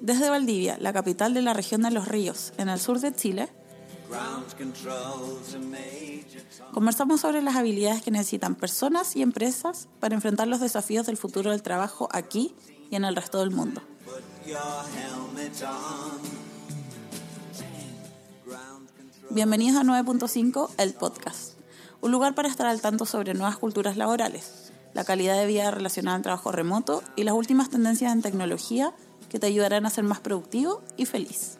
[0.00, 3.48] Desde Valdivia, la capital de la región de Los Ríos, en el sur de Chile,
[6.72, 11.50] conversamos sobre las habilidades que necesitan personas y empresas para enfrentar los desafíos del futuro
[11.50, 12.54] del trabajo aquí
[12.90, 13.82] y en el resto del mundo.
[19.30, 21.54] Bienvenidos a 9.5, el podcast,
[22.00, 26.16] un lugar para estar al tanto sobre nuevas culturas laborales la calidad de vida relacionada
[26.16, 28.92] al trabajo remoto y las últimas tendencias en tecnología
[29.28, 31.58] que te ayudarán a ser más productivo y feliz.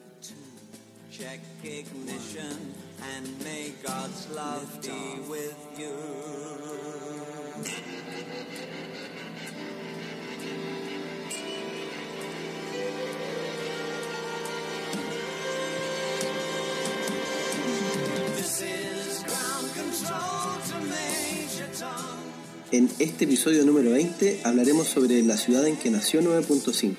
[22.71, 26.93] En este episodio número 20 hablaremos sobre la ciudad en que nació 9.5,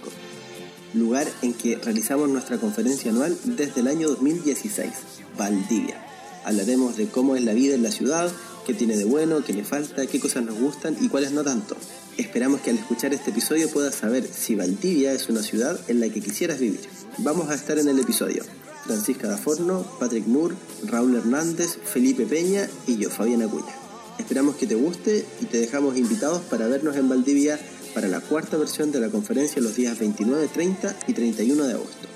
[0.95, 4.91] lugar en que realizamos nuestra conferencia anual desde el año 2016,
[5.39, 6.05] Valdivia.
[6.45, 8.33] Hablaremos de cómo es la vida en la ciudad,
[8.67, 11.77] qué tiene de bueno, qué le falta, qué cosas nos gustan y cuáles no tanto.
[12.17, 16.09] Esperamos que al escuchar este episodio puedas saber si Valdivia es una ciudad en la
[16.09, 16.81] que quisieras vivir.
[17.19, 18.43] Vamos a estar en el episodio.
[18.87, 23.80] Francisca Daforno, Patrick Moore, Raúl Hernández, Felipe Peña y yo, Fabián Acuña.
[24.21, 27.59] Esperamos que te guste y te dejamos invitados para vernos en Valdivia
[27.95, 32.11] para la cuarta versión de la conferencia los días 29, 30 y 31 de agosto.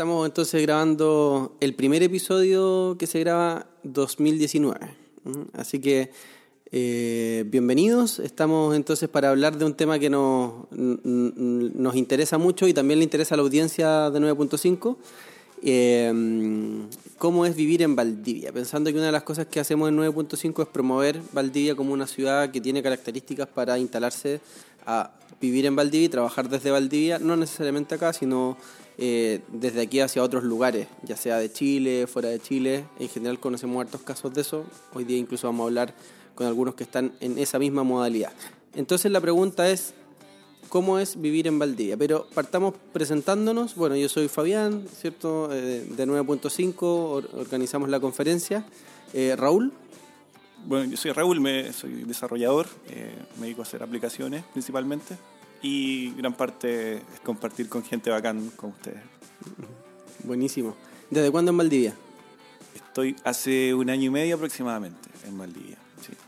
[0.00, 4.78] Estamos entonces grabando el primer episodio que se graba 2019.
[5.52, 6.10] Así que
[6.72, 8.18] eh, bienvenidos.
[8.18, 13.04] Estamos entonces para hablar de un tema que nos, nos interesa mucho y también le
[13.04, 14.96] interesa a la audiencia de 9.5.
[15.64, 16.86] Eh,
[17.18, 18.54] ¿Cómo es vivir en Valdivia?
[18.54, 22.06] Pensando que una de las cosas que hacemos en 9.5 es promover Valdivia como una
[22.06, 24.40] ciudad que tiene características para instalarse
[24.86, 25.10] a
[25.42, 28.56] vivir en Valdivia y trabajar desde Valdivia, no necesariamente acá, sino
[28.98, 32.84] eh, desde aquí hacia otros lugares, ya sea de Chile, fuera de Chile.
[32.98, 34.64] En general conocemos hartos casos de eso.
[34.92, 35.94] Hoy día incluso vamos a hablar
[36.34, 38.32] con algunos que están en esa misma modalidad.
[38.74, 39.94] Entonces la pregunta es,
[40.68, 41.96] ¿cómo es vivir en Valdivia?
[41.96, 43.74] Pero partamos presentándonos.
[43.74, 45.48] Bueno, yo soy Fabián, ¿cierto?
[45.52, 48.64] Eh, de 9.5, organizamos la conferencia.
[49.12, 49.72] Eh, Raúl.
[50.66, 52.66] Bueno, yo soy Raúl, me, soy desarrollador,
[53.38, 55.16] me dedico a hacer aplicaciones principalmente
[55.62, 59.00] y gran parte es compartir con gente bacán como ustedes.
[60.24, 60.74] Buenísimo.
[61.10, 61.94] ¿Desde cuándo en Valdivia?
[62.74, 65.76] Estoy hace un año y medio aproximadamente en Valdivia.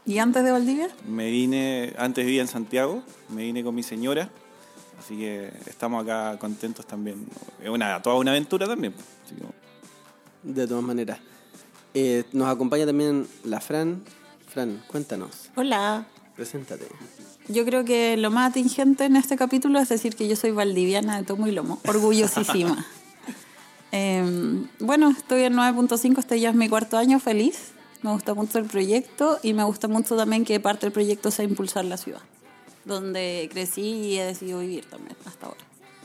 [0.05, 0.89] ¿Y antes de Valdivia?
[1.07, 4.29] Me vine, antes vivía en Santiago, me vine con mi señora,
[4.99, 7.27] así que estamos acá contentos también.
[7.63, 8.95] Es una, toda una aventura también.
[10.43, 11.19] De todas maneras.
[11.95, 14.03] Eh, nos acompaña también la Fran.
[14.49, 15.51] Fran, cuéntanos.
[15.57, 16.07] Hola.
[16.37, 16.87] Preséntate.
[17.49, 21.19] Yo creo que lo más atingente en este capítulo es decir que yo soy valdiviana
[21.19, 22.87] de tomo y lomo, orgullosísima.
[23.95, 27.73] Em, bueno, estoy en 9.5, este ya es mi cuarto año, feliz.
[28.01, 31.45] Me gusta mucho el proyecto y me gusta mucho también que parte del proyecto sea
[31.45, 32.23] impulsar la ciudad,
[32.87, 35.61] donde crecí y he decidido vivir también hasta ahora.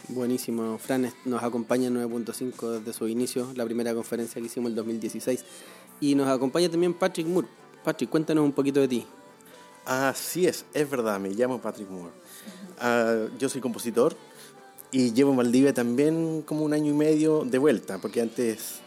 [0.10, 4.74] Buenísimo, Fran nos acompaña en 9.5 desde su inicio, la primera conferencia que hicimos en
[4.74, 5.46] el 2016.
[6.02, 7.48] Y nos acompaña también Patrick Moore.
[7.86, 9.06] Patrick, cuéntanos un poquito de ti.
[9.88, 12.12] Así es, es verdad, me llamo Patrick Moore.
[12.78, 14.18] Ah, yo soy compositor
[14.92, 18.82] y llevo en Valdivia también como un año y medio de vuelta, porque antes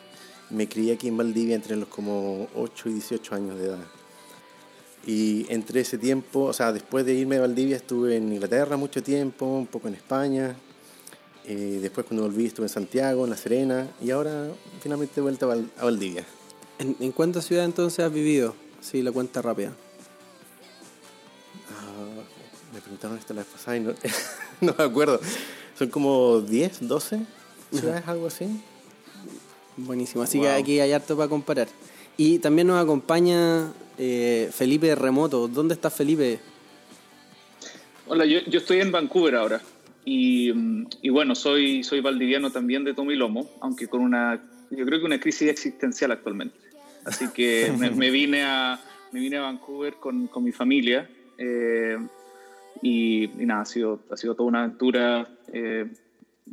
[0.51, 3.85] me crié aquí en Valdivia entre los como 8 y 18 años de edad.
[5.07, 9.03] Y entre ese tiempo, o sea, después de irme a Valdivia estuve en Inglaterra mucho
[9.03, 10.55] tiempo, un poco en España.
[11.47, 14.49] Eh, después cuando volví estuve en Santiago, en La Serena y ahora
[14.83, 16.27] finalmente he vuelto a Valdivia.
[16.79, 18.55] ¿En, ¿En cuántas ciudades entonces has vivido?
[18.83, 19.73] Sí, la cuenta rápida
[22.81, 23.93] me preguntaron esto la vez pasada y no,
[24.63, 25.21] no me acuerdo.
[25.79, 27.21] Son como 10, 12
[27.73, 28.47] ciudades, algo así.
[29.77, 31.69] Buenísimo, así que aquí hay harto para comparar.
[32.17, 35.49] Y también nos acompaña eh, Felipe Remoto.
[35.49, 36.41] ¿Dónde está Felipe?
[38.07, 39.61] Hola, yo, yo estoy en Vancouver ahora.
[40.05, 40.53] Y,
[41.03, 44.99] y, bueno, soy, soy valdiviano también de Tomo y Lomo, aunque con una, yo creo
[44.99, 46.57] que una crisis existencial actualmente.
[47.05, 48.81] Así que me, me, vine, a,
[49.13, 51.09] me vine a Vancouver con, con mi familia.
[51.39, 51.97] Eh,
[52.83, 55.87] y, nada, ha sido, ha sido toda una aventura eh,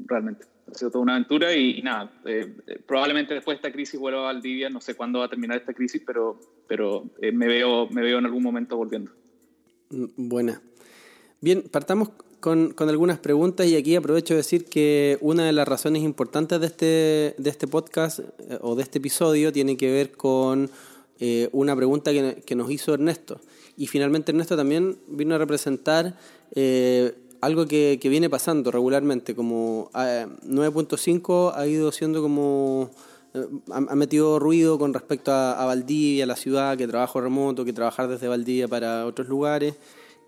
[0.06, 0.46] realmente.
[0.70, 4.22] ha sido toda una aventura y, nada, eh, eh, probablemente después de esta crisis vuelva
[4.22, 8.02] a Valdivia, no sé cuándo va a terminar esta crisis, pero, pero me, veo, me
[8.02, 9.12] veo en algún momento volviendo.
[9.90, 10.62] Mm, buena.
[11.40, 12.10] Bien, partamos
[12.40, 16.60] con, con, algunas preguntas y aquí aprovecho de decir que una de las razones importantes
[16.60, 18.20] de este, de este podcast
[18.62, 20.70] o de este episodio tiene que ver con
[21.52, 23.42] una pregunta que, que, nos hizo Ernesto.
[23.78, 26.18] Y finalmente Ernesto también vino a representar
[27.42, 32.90] algo que, viene pasando regularmente, como 9.5 ha ido siendo como...
[33.34, 37.74] Eh, ha, metido ruido con respecto a, a, Valdivia, la ciudad, que trabajo remoto, que
[37.74, 39.76] trabajar desde Valdivia para otros lugares.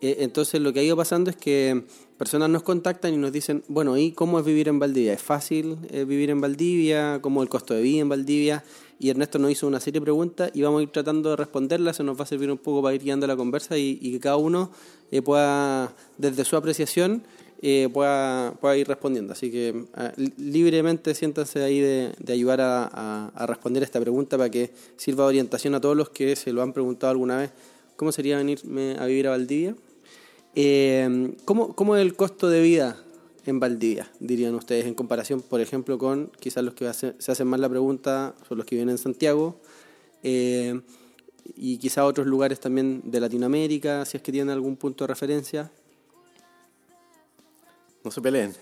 [0.02, 1.84] Eh, entonces lo que ha ido pasando es que
[2.18, 5.14] personas nos contactan y nos dicen, bueno, ¿y cómo es vivir en Valdivia?
[5.14, 7.20] ¿Es fácil eh, vivir en Valdivia?
[7.22, 8.64] ¿Cómo el costo de vida en Valdivia?
[9.00, 11.96] Y Ernesto nos hizo una serie de preguntas y vamos a ir tratando de responderlas,
[11.96, 14.36] eso nos va a servir un poco para ir guiando la conversa y, que cada
[14.36, 14.72] uno
[15.10, 17.24] eh, pueda, desde su apreciación,
[17.62, 19.34] eh, pueda, ir respondiendo.
[19.34, 24.38] Así que ah, libremente siéntanse ahí de, de ayudar a, a, a, responder esta pregunta
[24.38, 27.52] para que sirva de orientación a todos los que se lo han preguntado alguna vez.
[27.96, 29.76] ¿Cómo sería venirme a vivir a Valdivia?
[30.56, 32.98] Eh, ¿cómo, ¿Cómo es el costo de vida
[33.46, 37.48] en Valdivia, dirían ustedes, en comparación, por ejemplo, con quizás los que hace, se hacen
[37.48, 39.60] más la pregunta, son los que viven en Santiago,
[40.24, 40.82] eh,
[41.56, 45.72] y quizás otros lugares también de Latinoamérica, si es que tienen algún punto de referencia.
[48.04, 48.54] No se peleen.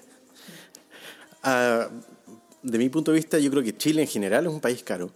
[1.43, 1.89] Uh,
[2.63, 5.11] de mi punto de vista, yo creo que Chile en general es un país caro.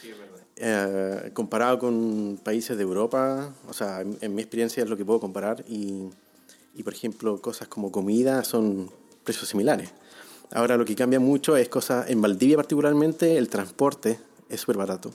[0.00, 1.28] Sí, es verdad.
[1.28, 5.04] Uh, comparado con países de Europa, o sea, en, en mi experiencia es lo que
[5.04, 6.10] puedo comparar, y,
[6.74, 8.90] y por ejemplo, cosas como comida son
[9.24, 9.90] precios similares.
[10.52, 15.12] Ahora lo que cambia mucho es cosa, en Valdivia particularmente, el transporte es súper barato.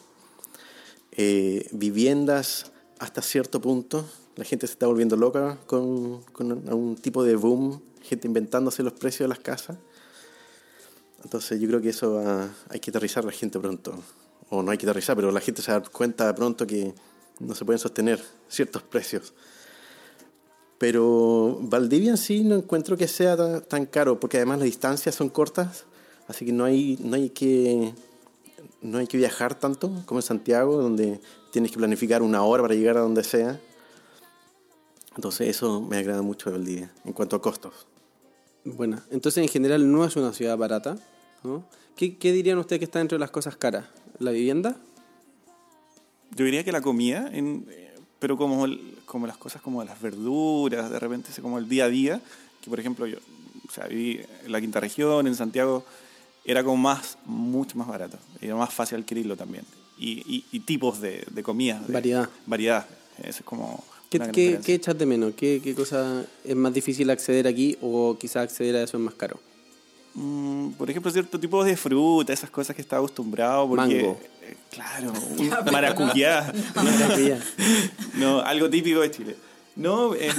[1.11, 4.05] Eh, viviendas hasta cierto punto,
[4.35, 8.93] la gente se está volviendo loca con, con un tipo de boom, gente inventándose los
[8.93, 9.77] precios de las casas.
[11.23, 12.21] Entonces yo creo que eso
[12.69, 13.93] hay que aterrizar la gente pronto.
[14.49, 16.93] O no hay que aterrizar, pero la gente se da cuenta pronto que
[17.39, 19.33] no se pueden sostener ciertos precios.
[20.77, 25.15] Pero Valdivia en sí no encuentro que sea tan, tan, caro, porque además las distancias
[25.15, 25.85] son cortas,
[26.27, 27.93] así que no hay, no, hay que,
[28.81, 31.19] no hay que viajar tanto como en Santiago, donde
[31.51, 33.59] tienes que planificar una hora para llegar a donde sea.
[35.15, 37.87] Entonces eso me agrada mucho de Valdivia, en cuanto a costos.
[38.63, 40.97] Bueno, entonces en general no es una ciudad barata,
[41.43, 41.65] ¿no?
[41.95, 43.85] ¿Qué, qué dirían ustedes que está dentro de las cosas caras?
[44.19, 44.77] ¿La vivienda?
[46.35, 47.65] Yo diría que la comida, en,
[48.19, 51.89] pero como, el, como las cosas como las verduras, de repente, como el día a
[51.89, 52.21] día,
[52.61, 53.17] que por ejemplo yo
[53.67, 55.83] o sea, viví en la quinta región, en Santiago,
[56.45, 59.65] era como más, mucho más barato, era más fácil adquirirlo también.
[59.97, 61.81] Y, y, y tipos de, de comida.
[61.85, 62.29] De, variedad.
[62.45, 62.87] Variedad,
[63.19, 63.83] eso es como...
[64.09, 65.33] ¿Qué, ¿qué, ¿Qué echas de menos?
[65.35, 69.15] ¿Qué, ¿Qué cosa es más difícil acceder aquí o quizás acceder a eso es más
[69.15, 69.37] caro?
[70.19, 73.67] Mm, por ejemplo, cierto tipo de fruta, esas cosas que está acostumbrado.
[73.67, 74.19] Porque, Mango.
[74.41, 76.51] Eh, claro, un maracuyá.
[76.75, 77.39] Maracuyá.
[78.15, 79.35] no, algo típico de Chile.
[79.75, 80.31] No, eh,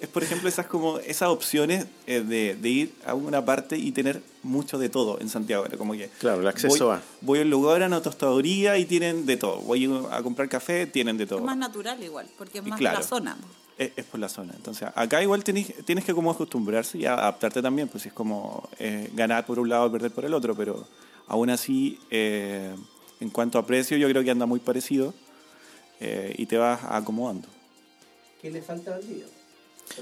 [0.00, 3.92] es por ejemplo esas como esas opciones eh, de, de, ir a una parte y
[3.92, 5.66] tener mucho de todo en Santiago.
[5.78, 7.02] Como que claro, el acceso voy, a.
[7.20, 9.60] Voy a un lugar, a una tostadoría y tienen de todo.
[9.60, 11.38] Voy a comprar café, tienen de todo.
[11.38, 12.98] Es más natural igual, porque es más claro.
[12.98, 13.36] la zona.
[13.78, 14.52] Es, es por la zona.
[14.56, 19.10] Entonces, acá igual tenés, tienes que como acostumbrarse y adaptarte también, pues es como eh,
[19.14, 20.86] ganar por un lado perder por el otro, pero
[21.26, 22.74] aún así, eh,
[23.20, 25.14] en cuanto a precio, yo creo que anda muy parecido
[26.00, 27.48] eh, y te vas acomodando.
[28.40, 29.26] ¿Qué le falta a Valdivia?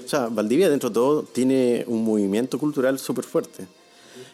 [0.03, 3.67] O sea, Valdivia dentro de todo tiene un movimiento cultural súper fuerte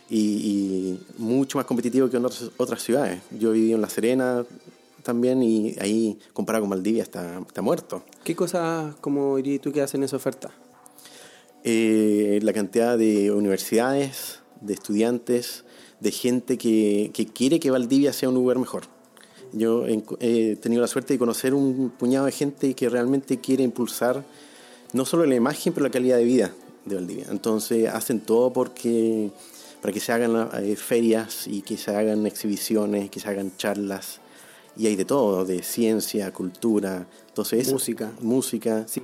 [0.09, 3.21] y, y, mucho más competitivo que en otras, otras ciudades.
[3.31, 4.45] Yo viví en La Serena
[5.07, 8.03] también y ahí comparado con Valdivia está, está muerto.
[8.23, 10.51] ¿Qué cosas, como dirías tú, que hacen esa oferta?
[11.63, 15.63] Eh, la cantidad de universidades, de estudiantes,
[15.99, 18.83] de gente que, que quiere que Valdivia sea un lugar mejor.
[19.53, 24.25] Yo he tenido la suerte de conocer un puñado de gente que realmente quiere impulsar
[24.93, 26.51] no solo la imagen, pero la calidad de vida
[26.85, 27.25] de Valdivia.
[27.29, 29.31] Entonces hacen todo porque,
[29.81, 34.19] para que se hagan eh, ferias y que se hagan exhibiciones, que se hagan charlas.
[34.77, 38.11] Y hay de todo, de ciencia, cultura, entonces música.
[38.21, 39.01] Música, sí.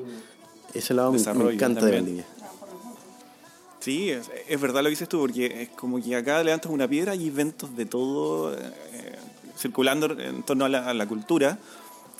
[0.73, 1.81] Ese lado me, me, encanta también.
[1.81, 2.25] de Valdivia.
[3.79, 6.87] Sí, es, es, verdad lo que dices tú, porque es como que acá levantas una
[6.87, 8.53] piedra y eventos de todo.
[8.53, 8.59] Eh,
[9.57, 11.57] circulando en torno a la, a la, cultura.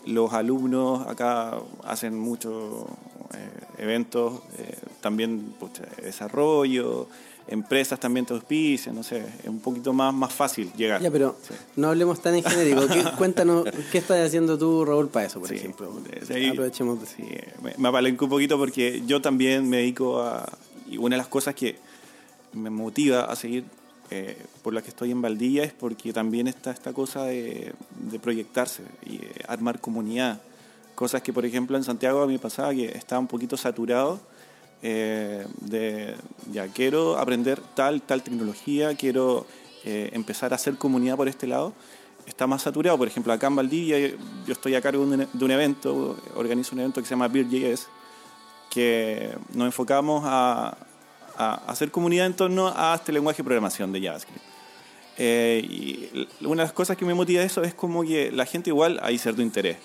[0.06, 2.86] Los alumnos acá hacen muchos
[3.34, 7.08] eh, eventos, eh, también pucha, desarrollo,
[7.48, 11.02] empresas también te auspician, no sé, es un poquito más, más fácil llegar.
[11.02, 11.54] Ya, pero sí.
[11.76, 12.88] no hablemos tan en genérico.
[12.88, 15.92] ¿Qué, cuéntanos, ¿qué estás haciendo tú, Raúl, para eso, por sí, ejemplo?
[16.28, 17.02] Sí, Aprovechemos.
[17.02, 17.08] De...
[17.08, 17.24] Sí,
[17.62, 20.48] me, me un poquito porque yo también me dedico a...
[20.90, 21.78] Y una de las cosas que
[22.54, 23.66] me motiva a seguir
[24.12, 27.74] eh, por la que estoy en Valdivia es porque también está esta cosa de,
[28.12, 30.42] de proyectarse y eh, armar comunidad.
[30.94, 34.20] Cosas que, por ejemplo, en Santiago a mí me pasaba que estaba un poquito saturado
[34.84, 36.16] eh, de,
[36.52, 39.48] ya, quiero aprender tal, tal tecnología, quiero
[39.86, 41.74] eh, empezar a hacer comunidad por este lado.
[42.28, 44.16] Está más saturado, por ejemplo, acá en Valdivia yo,
[44.48, 47.88] estoy a cargo de un evento, organizo un evento que se llama BeerJS,
[48.70, 50.78] que nos enfocamos a,
[51.38, 54.54] a hacer comunidad en torno a este lenguaje de programación de JavaScript.
[55.18, 58.70] Eh, y una de las cosas que me motiva eso es como que la gente
[58.70, 59.78] igual hay cierto interés.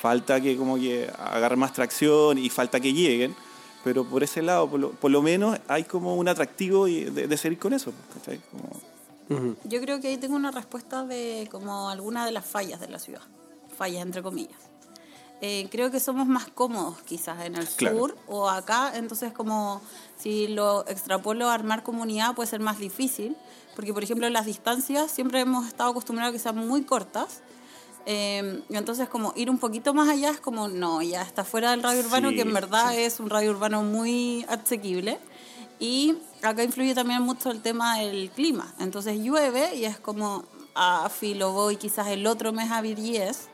[0.00, 3.34] Falta que como que agarre más tracción y falta que lleguen,
[3.84, 7.36] pero por ese lado, por lo, por lo menos hay como un atractivo de, de
[7.36, 7.92] seguir con eso.
[8.14, 8.40] ¿cachai?
[8.50, 12.88] Como- Yo creo que ahí tengo una respuesta de como alguna de las fallas de
[12.88, 13.22] la ciudad.
[13.76, 14.58] Fallas, entre comillas.
[15.40, 17.96] Eh, creo que somos más cómodos quizás en el Claro.
[17.98, 19.80] sur o acá, entonces como
[20.16, 23.36] si lo extrapolo a armar comunidad puede ser más difícil,
[23.74, 27.40] porque por ejemplo las distancias siempre hemos estado acostumbrados a que sean muy cortas,
[28.06, 31.82] eh, entonces como ir un poquito más allá es como, no, ya está fuera del
[31.82, 32.98] radio urbano, Sí, que en verdad sí.
[32.98, 35.18] es un radio urbano muy asequible.
[35.78, 38.72] Y acá influye también mucho el tema del clima.
[38.78, 40.44] Entonces llueve y es como,
[40.74, 43.48] a filo voy quizás el otro mes a Virgies.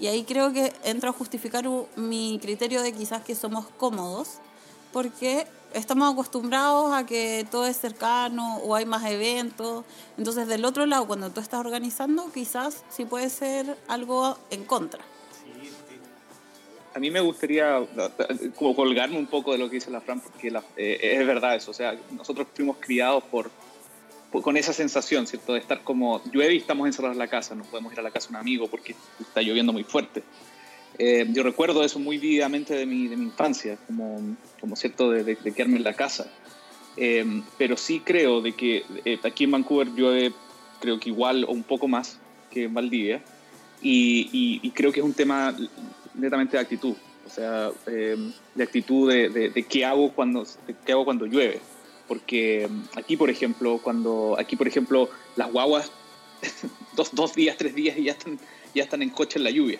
[0.00, 4.38] Y ahí creo que entra a justificar mi criterio de quizás que somos cómodos,
[4.92, 9.84] porque estamos acostumbrados a que todo es cercano o hay más eventos.
[10.16, 15.04] Entonces del otro lado, cuando tú estás organizando, quizás sí puede ser algo en contra.
[16.94, 17.80] A mí me gustaría
[18.56, 21.70] como colgarme un poco de lo que dice la Fran, porque eh, es verdad eso.
[21.70, 23.50] O sea, nosotros fuimos criados por,
[24.32, 25.52] por- con esa sensación, ¿cierto?
[25.52, 28.10] De estar como llueve y estamos encerrados en la casa, no podemos ir a la
[28.10, 30.24] casa de un amigo porque está lloviendo muy fuerte.
[30.98, 35.22] Eh, yo recuerdo eso muy vividamente de mi, de mi infancia, como, como cierto, de,
[35.24, 36.30] de- de quedarme en la casa.
[36.96, 37.24] Eh,
[37.56, 40.32] pero sí creo de que eh, aquí en Vancouver llueve,
[40.80, 42.18] creo que igual o un poco más
[42.50, 43.22] que en Valdivia.
[43.80, 45.56] Y, y- y creo que es un tema
[46.14, 48.16] netamente de actitud, o sea, eh,
[48.56, 50.44] de actitud de, de- qué hago cuando
[50.84, 51.60] qué hago cuando llueve,
[52.08, 55.92] porque mm, aquí por ejemplo cuando aquí por ejemplo las guaguas
[56.96, 58.36] dos, dos días tres días y ya están
[58.74, 59.78] ya están en coche en la lluvia.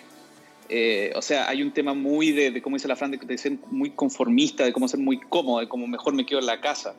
[0.69, 3.37] Eh, o sea, hay un tema muy de, de como dice la Fran, de, de
[3.37, 6.61] ser muy conformista, de cómo ser muy cómodo, de cómo mejor me quedo en la
[6.61, 6.95] casa.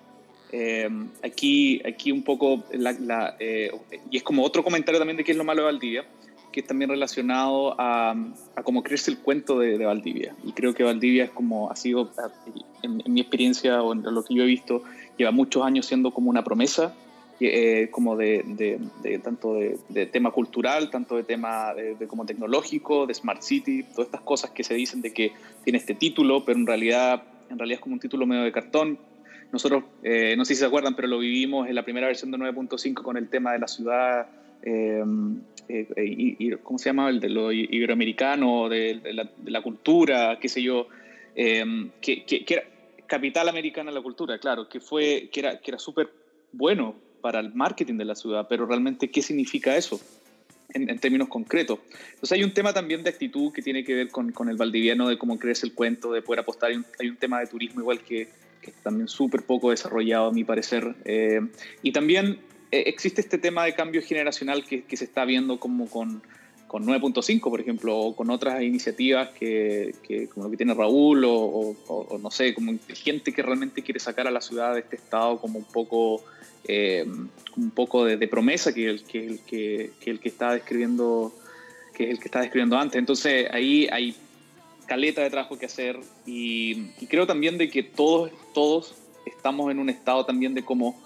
[0.53, 0.89] Eh,
[1.23, 3.71] aquí, aquí un poco, la, la, eh,
[4.11, 6.05] y es como otro comentario también de qué es lo malo de Valdivia,
[6.51, 8.11] que es también relacionado a,
[8.57, 10.35] a cómo creerse el cuento de, de Valdivia.
[10.45, 12.11] Y creo que Valdivia es como, ha sido,
[12.83, 14.83] en, en mi experiencia o en lo que yo he visto,
[15.17, 16.93] lleva muchos años siendo como una promesa,
[17.47, 21.75] eh, como de, de, de tanto de, de, tema cultural, tanto de tema
[22.07, 25.33] como tecnológico, de Smart City, todas estas cosas que se dicen de que
[25.65, 28.99] tiene este título, pero en realidad, en realidad es como un título medio de cartón.
[29.53, 32.37] Nosotros, eh, no sé si se acuerdan, pero lo vivimos en la primera versión de
[32.37, 34.27] 9.5 con el tema de la ciudad,
[34.63, 35.03] eh,
[35.97, 37.09] y, ¿cómo se llama?
[37.09, 40.89] El de lo iberoamericano, de, la, de la, cultura, qué sé yo,
[41.35, 42.65] que, que, que, era
[43.07, 46.11] capital americana de la cultura, claro, que, fue, que era, que era súper
[46.53, 50.01] bueno para el marketing de la ciudad, pero realmente, ¿qué significa eso?
[50.73, 51.81] En, en, términos concretos.
[52.11, 55.09] Entonces hay un tema también de actitud que tiene que ver con, con el valdiviano,
[55.09, 56.71] de cómo crees el cuento, de poder apostar.
[56.71, 58.29] Hay un, hay un tema de turismo igual que,
[58.63, 60.95] que también súper poco desarrollado a mi parecer.
[61.05, 61.41] Eh,
[61.83, 62.39] y también
[62.71, 66.23] eh, existe este tema de cambio generacional que, que se está viendo como con,
[66.71, 69.93] con 9.5, por ejemplo, o con otras iniciativas que,
[70.33, 71.75] como lo que tiene Raúl, o,
[72.23, 75.59] no sé, como gente que realmente quiere sacar a la ciudad de este estado como
[75.59, 76.23] un poco...
[76.63, 77.05] Eh,
[77.57, 81.35] un poco de, promesa que el que, el que, el que está describiendo
[81.95, 82.99] que es el que está describiendo antes.
[82.99, 84.15] Entonces ahí hay
[84.87, 88.95] caleta de trabajo que hacer y, y, creo también de que todos todos
[89.27, 91.01] estamos en un estado también de como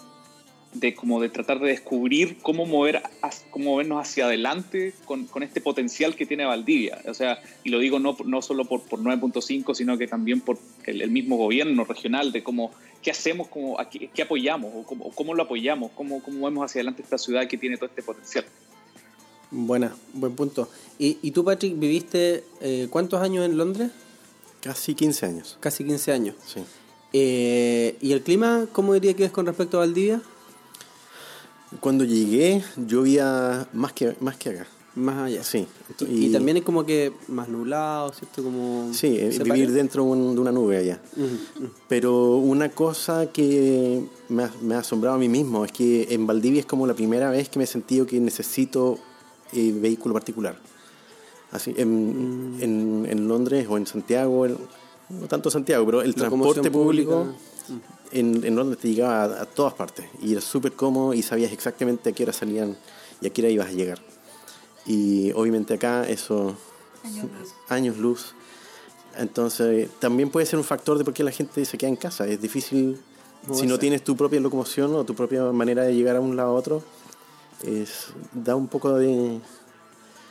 [0.75, 3.03] de como de tratar de descubrir cómo mover
[3.51, 7.79] cómo movernos hacia adelante con, con este potencial que tiene Valdivia o sea y lo
[7.79, 11.85] digo no no solo por, por 9.5 sino que también por el, el mismo gobierno
[11.85, 12.73] regional de cómo
[13.05, 16.81] qué hacemos, cómo, qué, qué apoyamos o cómo, cómo, lo apoyamos, cómo, cómo vamos hacia
[16.81, 18.47] adelante esta ciudad que tiene todo este potencial.
[19.51, 20.69] Buena, buen punto.
[20.99, 23.91] ¿Y, y tú, Patrick, viviste eh, cuántos años en Londres?
[24.61, 25.59] Casi 15 años.
[25.61, 26.37] Casi 15 años.
[26.47, 26.61] Sí.
[27.13, 30.23] Eh, ¿Y el clima, cómo diría que es con respecto a Valdivia?
[31.81, 34.67] Cuando llegué, llovía más que, más que acá.
[34.97, 35.43] Más allá.
[35.43, 35.67] Sí.
[36.09, 38.45] Y, y, también es como que más nublado, ¿cierto?
[38.45, 41.01] Como sí, vivir dentro de una nube allá.
[41.17, 41.71] Uh -huh.
[41.89, 46.29] Pero una cosa que me ha, me ha, asombrado a mí mismo es que en
[46.29, 48.99] Valdivia es como la primera vez que me he sentido que necesito
[49.53, 50.57] eh, vehículo particular.
[51.51, 52.63] Así, en, mm.
[52.63, 54.57] en, en, Londres o en Santiago, el,
[55.09, 57.35] no tanto Santiago, pero el transporte público
[58.15, 60.07] en, en donde te llegaba a, a todas partes.
[60.23, 62.77] Y era súper cómodo y sabías exactamente a qué hora salían
[63.21, 64.01] y a qué hora ibas a llegar.
[64.87, 66.57] Y obviamente acá eso...
[67.69, 68.35] Años luz.
[69.19, 72.27] Entonces, también puede ser un factor de por qué la gente se queda en casa.
[72.27, 72.99] Es difícil,
[73.53, 76.51] si no tienes tu propia locomoción o tu propia manera de llegar a un lado
[76.51, 76.83] a otro,
[77.63, 79.39] es, da un poco de...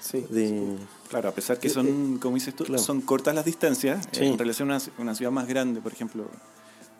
[0.01, 0.25] Sí.
[0.29, 0.75] de
[1.09, 2.81] Claro, a pesar que son, como dices tú, claro.
[2.81, 4.23] son cortas las distancias, Sí.
[4.23, 6.25] eh, en relación a una, una ciudad más grande, por ejemplo,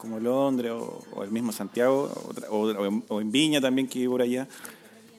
[0.03, 2.12] como Londres o, o el mismo Santiago,
[2.50, 4.48] o, en, o en Viña también, que vivo por allá,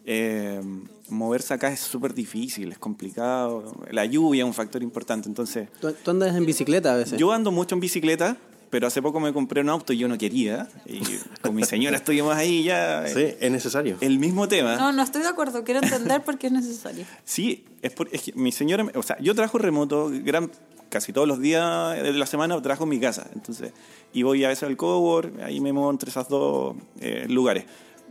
[0.04, 0.60] eh,
[1.08, 3.74] moverse acá es súper difícil, es complicado.
[3.90, 5.26] La lluvia es un factor importante.
[5.26, 7.18] Entonces, ¿Tú, tú andas en bicicleta a veces.
[7.18, 8.36] yo ando mucho en bicicleta,
[8.74, 10.68] pero hace poco me compré un auto y yo no quería.
[10.84, 11.00] Y
[11.40, 13.06] con mi señora estuvimos ahí ya.
[13.06, 13.96] eh, sí, es necesario.
[14.00, 14.74] El mismo tema.
[14.74, 15.62] No, no estoy de acuerdo.
[15.62, 17.04] Quiero entender por qué es necesario.
[17.24, 20.50] Sí, es, por, es que mi señora, o sea, yo trabajo remoto gran,
[20.88, 23.72] casi todos los días de la semana trabajo en mi casa, entonces,
[24.12, 27.66] y voy a veces al cowork, ahí me muevo entre esos dos eh, lugares.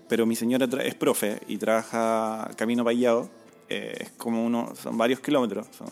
[0.08, 3.30] Pero mi señora es profe y trabaja camino Payado,
[3.68, 5.90] eh, es como uno, son varios kilómetros, son,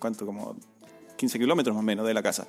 [0.00, 0.26] ¿cuánto?
[0.26, 0.56] Como
[1.16, 2.48] 15 kilómetros más o menos de la casa.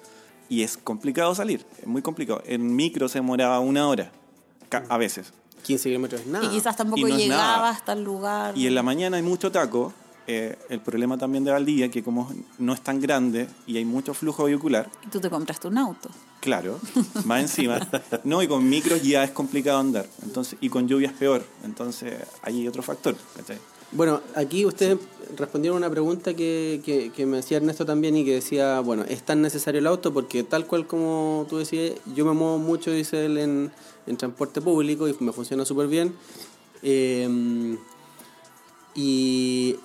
[0.49, 2.41] Y es complicado salir, es muy complicado.
[2.45, 4.11] En micro se demoraba una hora,
[4.89, 5.31] a veces.
[5.63, 6.45] 15 kilómetros es nada.
[6.45, 8.57] Y quizás tampoco Y no es llegaba hasta el lugar.
[8.57, 9.93] Y en la mañana hay mucho taco.
[10.31, 14.13] eh, el problema también de Valdivia, que como no es tan grande y hay mucho
[14.13, 16.09] flujo vehicular, Y tú te compraste un auto.
[16.39, 16.79] claro,
[17.25, 17.79] más encima,
[18.23, 22.13] no, y con micros ya es complicado andar, entonces y con lluvia es peor, entonces
[22.43, 23.15] ahí hay otro factor.
[23.35, 23.57] ¿cachai?
[23.91, 24.99] Bueno, aquí ustedes
[25.35, 29.23] respondieron una pregunta que, que, que me hacía Ernesto también y que decía, bueno, ¿es
[29.23, 30.13] tan necesario el auto?
[30.13, 33.71] Porque tal cual como tú decías, yo me muevo mucho, dice él, en,
[34.17, 36.15] transporte público y me funciona súper bien.
[36.81, 37.77] Eh,
[38.95, 39.77] y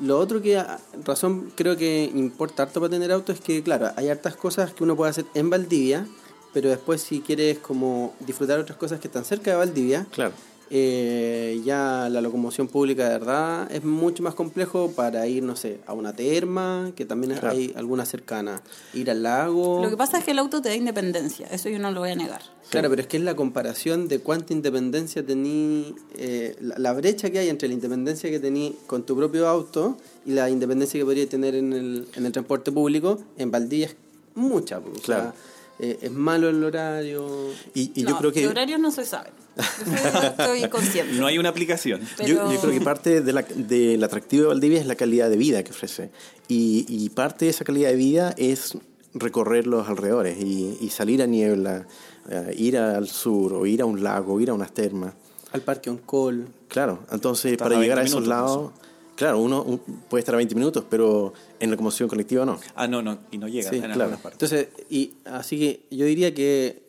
[0.00, 0.62] lo otro que,
[1.04, 4.84] razón creo que importa harto para tener auto es que, claro, hay hartas cosas que
[4.84, 6.06] uno puede hacer en Valdivia,
[6.52, 10.32] pero después si quieres como disfrutar otras cosas que están cerca de Valdivia, Claro.
[10.70, 15.80] Eh, ya la locomoción pública de verdad es mucho más complejo para ir, no sé,
[15.86, 17.50] a una terma, que también Claro.
[17.56, 18.62] hay alguna cercana,
[18.94, 19.80] ir al lago.
[19.82, 21.46] Lo que pasa es que el auto te da independencia.
[21.48, 22.42] Eso yo no lo voy a negar.
[22.70, 27.30] Claro, pero es que es la comparación de cuánta independencia tení, eh, la, la brecha
[27.30, 31.04] que hay entre la independencia que tení con tu propio auto y la independencia que
[31.04, 33.96] podrías tener en el, en el transporte público, en Valdivia es
[34.34, 34.80] mucha.
[34.80, 35.32] pues, o sea, Claro.
[35.78, 37.26] Eh, es malo el horario.
[37.74, 38.40] Y, y No, yo creo que...
[38.40, 39.30] De horarios no se sabe.
[40.38, 41.14] Estoy consciente.
[41.14, 42.00] No hay una aplicación.
[42.16, 45.28] Pero- Yo, yo creo que parte de la- del atractivo de Valdivia es la calidad
[45.30, 46.10] de vida que ofrece.
[46.48, 48.76] Y, y parte de esa calidad de vida es
[49.14, 51.86] recorrer los alrededores y, y salir a niebla,
[52.30, 55.14] eh, ir al sur o ir a un lago, ir a unas termas.
[55.52, 56.46] Al parque Oncol.
[56.68, 58.72] Claro, entonces para a llegar a 20 esos minutos, lados,
[59.18, 59.78] claro, uno un-
[60.08, 62.58] puede estar a 20 minutos, pero en locomoción colectiva no.
[62.76, 64.00] Ah, no, no, y no llega Sí, en claro.
[64.02, 64.52] algunas partes.
[64.52, 66.82] Entonces, y así que yo diría que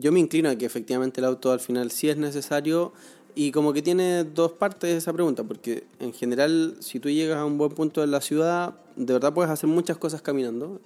[0.00, 2.92] yo me inclino a que efectivamente el auto al final sí es necesario
[3.34, 7.44] y como que tiene dos partes esa pregunta, porque en general si tú llegas a
[7.44, 10.80] un buen punto de la ciudad, de verdad puedes hacer muchas cosas caminando,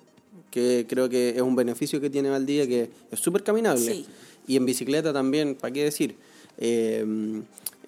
[0.51, 3.81] que creo que es un beneficio que tiene Valdivia, que es súper caminable.
[3.85, 4.05] Sí.
[4.49, 6.17] Y en bicicleta también, ¿para qué decir?
[6.59, 7.07] Eh,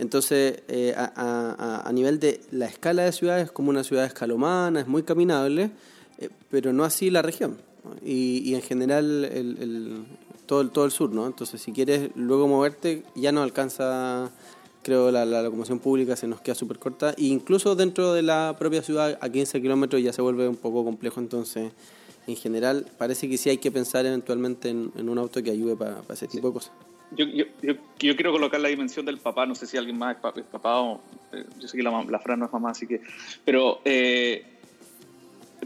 [0.02, 4.80] entonces, eh, a, a- nivel de la escala de ciudad, es como una ciudad escalomana,
[4.80, 5.70] es muy caminable,
[6.18, 7.56] eh, pero no así la región.
[8.04, 10.04] Y, en general el, el-
[10.46, 11.26] todo, el, todo el sur, ¿no?
[11.26, 14.30] Entonces, si quieres luego moverte, ya no alcanza,
[14.82, 17.12] creo, la, locomoción pública, se nos queda súper corta.
[17.16, 20.84] E incluso dentro de la propia ciudad, a 15 kilómetros ya se vuelve un poco
[20.84, 21.72] complejo, entonces...
[22.24, 25.74] En general, parece que sí hay que pensar eventualmente en, en un auto que ayude
[25.74, 26.70] para ese tipo de cosas.
[27.16, 27.74] Yo, yo, yo,
[28.16, 30.80] quiero colocar la dimensión del papá, no sé si alguien más es, pa- es papá
[30.80, 31.00] o...
[31.32, 33.00] eh, yo sé que la, la Fran no es mamá, así que...
[33.44, 34.44] Pero, eh,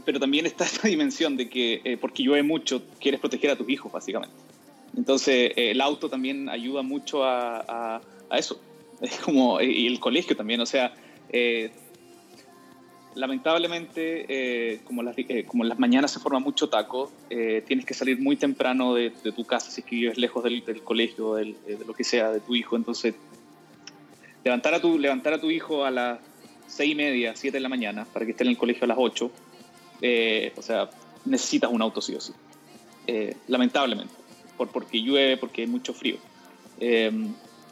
[0.05, 3.69] pero también está esta dimensión de que eh, porque llueve mucho, quieres proteger a tus
[3.69, 4.35] hijos, básicamente.
[4.95, 8.59] Entonces, eh, el auto también ayuda mucho a, a- a eso.
[9.01, 9.61] Es como...
[9.61, 10.93] Y el colegio también, o sea...
[13.17, 17.85] lamentablemente, eh, como, las, eh, como en las mañanas se forma mucho taco, eh, tienes
[17.85, 21.35] que salir muy temprano de, tu casa si es que vives lejos del, del colegio,
[21.35, 22.75] de lo que sea, de tu hijo.
[22.75, 23.15] Entonces,
[24.43, 26.19] levantar a tu, levantar a tu hijo a las
[26.67, 28.97] seis y media, siete de la mañana, para que esté en el colegio a las
[28.99, 30.89] ocho, o sea,
[31.25, 32.33] necesitas un auto sí o sí.
[33.47, 34.13] Lamentablemente,
[34.57, 36.17] por, porque llueve, porque hay mucho frío.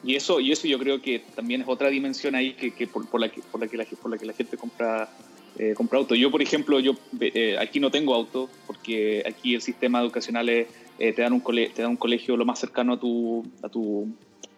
[0.06, 3.20] Y eso, y eso yo creo que también es otra dimensión ahí que, que por,
[3.20, 5.10] la que, por, la que por la que la gente compra,
[5.58, 6.16] eh, compra auto.
[6.16, 10.68] Yo, por ejemplo, yo eh, aquí no tengo auto porque aquí el sistema educacional es,
[11.00, 13.70] eh, te, dan un cole, te dan un colegio lo más cercano a tu, a
[13.70, 14.08] tu,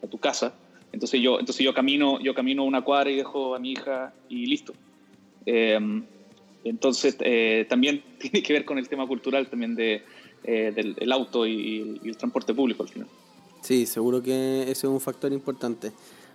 [0.04, 0.54] a tu casa.
[0.92, 4.46] Entonces yo, entonces yo camino, yo camino una cuadra y dejo a mi hija y
[4.46, 4.74] listo.
[5.46, 5.80] Eh,
[6.64, 10.04] entonces eh, también tiene que ver con el tema cultural también de,
[10.44, 13.08] eh, del el auto y, y el transporte público al final.
[13.62, 15.92] Sí, seguro que ese es un factor importante.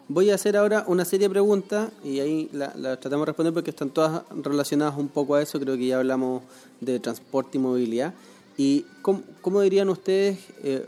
[0.09, 3.55] Voy a hacer ahora una serie de preguntas y ahí las la tratamos de responder
[3.55, 5.61] porque están todas relacionadas un poco a eso.
[5.61, 6.43] Creo que ya hablamos
[6.81, 8.13] de transporte y movilidad.
[8.57, 10.85] ¿Y cómo, cómo dirían ustedes eh,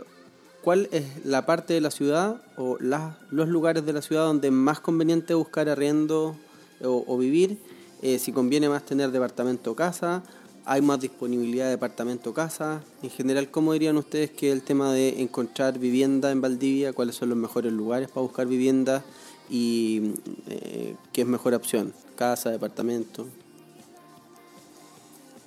[0.62, 4.48] cuál es la parte de la ciudad o las, los lugares de la ciudad donde
[4.48, 6.36] es más conveniente buscar arriendo
[6.82, 7.58] o, o vivir?
[8.02, 10.22] Eh, si conviene más tener departamento o casa,
[10.66, 12.82] hay más disponibilidad de departamento o casa.
[13.02, 17.28] En general, ¿cómo dirían ustedes que el tema de encontrar vivienda en Valdivia, cuáles son
[17.28, 19.04] los mejores lugares para buscar vivienda
[19.50, 20.14] y
[20.48, 21.92] eh, qué es mejor opción?
[22.16, 23.26] ¿Casa, departamento?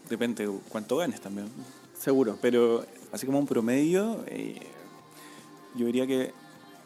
[0.09, 1.47] Depende de cuánto ganes también.
[1.99, 2.37] Seguro.
[2.41, 4.59] Pero así como un promedio, eh,
[5.75, 6.31] yo diría que,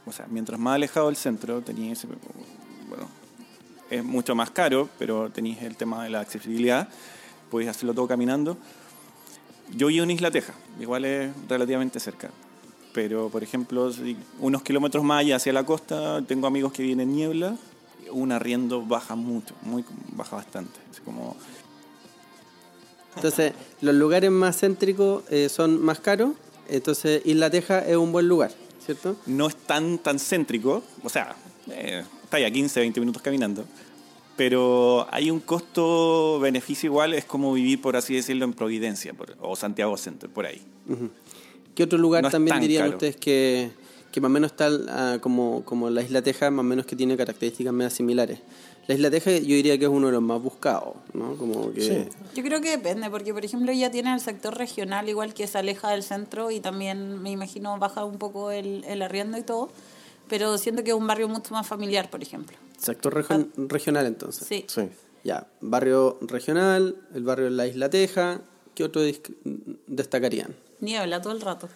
[0.05, 2.07] o sea, mientras más alejado del centro, tenías ese,
[2.87, 3.07] bueno,
[3.89, 6.87] es mucho más caro, pero tenéis el tema de la accesibilidad,
[7.51, 8.57] podéis hacerlo todo caminando.
[9.75, 12.31] Yo vivo en Isla Teja, igual es relativamente cerca.
[12.93, 13.91] Pero, por ejemplo,
[14.39, 17.55] unos kilómetros más allá hacia la costa, tengo amigos que vienen en niebla,
[18.11, 20.79] un arriendo baja mucho, muy, baja bastante.
[20.91, 21.37] Es como
[23.15, 26.31] Entonces, los lugares más céntricos eh, son más caros,
[26.67, 28.51] entonces Isla Teja es un buen lugar,
[28.85, 29.15] ¿cierto?
[29.25, 31.35] no es tan, tan céntrico, o sea,
[31.69, 33.65] eh, está ya 15, 20 minutos caminando,
[34.37, 39.55] pero hay un costo-beneficio igual, es como vivir, por así decirlo, en Providencia por- o
[39.55, 40.61] Santiago Centro, por ahí.
[41.75, 42.93] ¿Qué otro lugar No también dirían caro.
[42.97, 43.71] ustedes que,
[44.11, 46.95] que más o menos está ah, como, como la Isla Teja, más o menos que
[46.95, 48.39] tiene características medio similares?
[48.87, 51.35] La Isla Teja yo diría que es uno de los más buscados, ¿no?
[51.37, 51.81] Como que...
[51.81, 52.09] Sí.
[52.35, 55.57] Yo creo que depende, porque por ejemplo ya tiene el sector regional igual que se
[55.59, 59.69] aleja del centro y también me imagino baja un poco el, el arriendo y todo,
[60.31, 62.55] pero siento que es un barrio mucho más familiar, por ejemplo.
[62.79, 64.47] Sector regi- regional entonces.
[64.47, 64.63] Sí.
[64.67, 64.87] Sí.
[65.25, 68.39] Ya, barrio regional, el barrio de la Isla Teja,
[68.73, 69.01] ¿qué otro
[69.87, 70.55] destacarían?
[70.79, 71.67] Niebla todo el rato.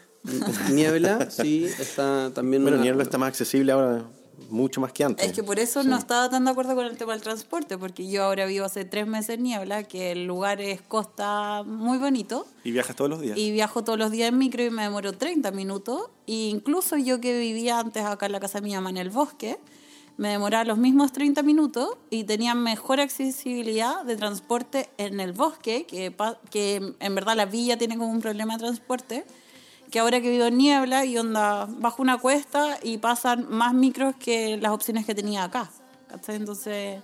[0.72, 4.06] Niebla, sí, está también Bueno, una- Niebla está más accesible ahora,
[4.50, 5.26] mucho más que antes.
[5.26, 8.08] Es que por eso no estaba tan de acuerdo con el tema del transporte, porque
[8.10, 12.46] yo ahora vivo hace tres meses en Niebla, que el lugar es costa muy bonito,
[12.64, 13.38] Y viajas todos los días.
[13.38, 16.10] y viajo todos los días en micro y me demoro 30 minutos.
[16.28, 19.10] E incluso yo que vivía antes acá en la casa de mi mamá en el
[19.10, 19.58] bosque,
[20.18, 25.86] me demoraba los mismos 30 minutos y tenía mejor accesibilidad de transporte en el bosque,
[25.86, 26.16] que,
[26.50, 29.26] que en verdad la villa tiene como un problema de transporte,
[29.92, 34.16] que ahora que vivo en niebla y onda bajo una cuesta y pasan más micros
[34.16, 35.70] que las opciones que tenía acá.
[36.08, 36.36] ¿cachai?
[36.36, 37.02] Entonces,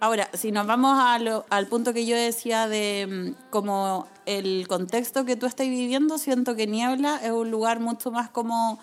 [0.00, 4.66] ahora, si nos vamos a lo- al punto que yo decía de mm, como el
[4.68, 8.78] contexto que tú estás viviendo, siento que Niebla es un lugar mucho más como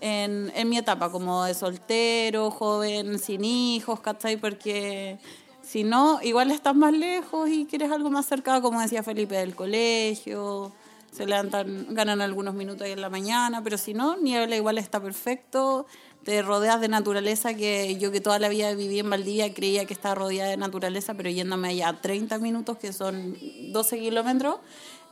[0.00, 4.36] en, en mi etapa, como de soltero, joven, sin hijos, ¿cachai?
[4.36, 5.18] Porque
[5.62, 9.54] si no, igual estás más lejos y quieres algo más cercano, como decía Felipe, del
[9.54, 10.72] colegio,
[11.16, 15.00] se levantan, ganan algunos minutos ahí en la mañana, pero si no, Niebla igual está
[15.00, 15.86] perfecto,
[16.24, 19.94] te rodeas de naturaleza que yo que toda la vida viví en Valdivia creía que
[19.94, 23.36] estaba rodeada de naturaleza, pero yéndome allá a 30 minutos, que son
[23.72, 24.56] 12 kilómetros,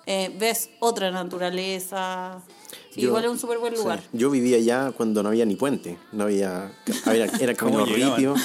[0.06, 2.42] eh, ves otra naturaleza.
[2.94, 3.80] Yo- igual es un súper buen sí.
[3.82, 4.02] lugar.
[4.12, 6.72] Yo vivía allá cuando no había ni puente, no había,
[7.06, 8.34] había- era camino rípido,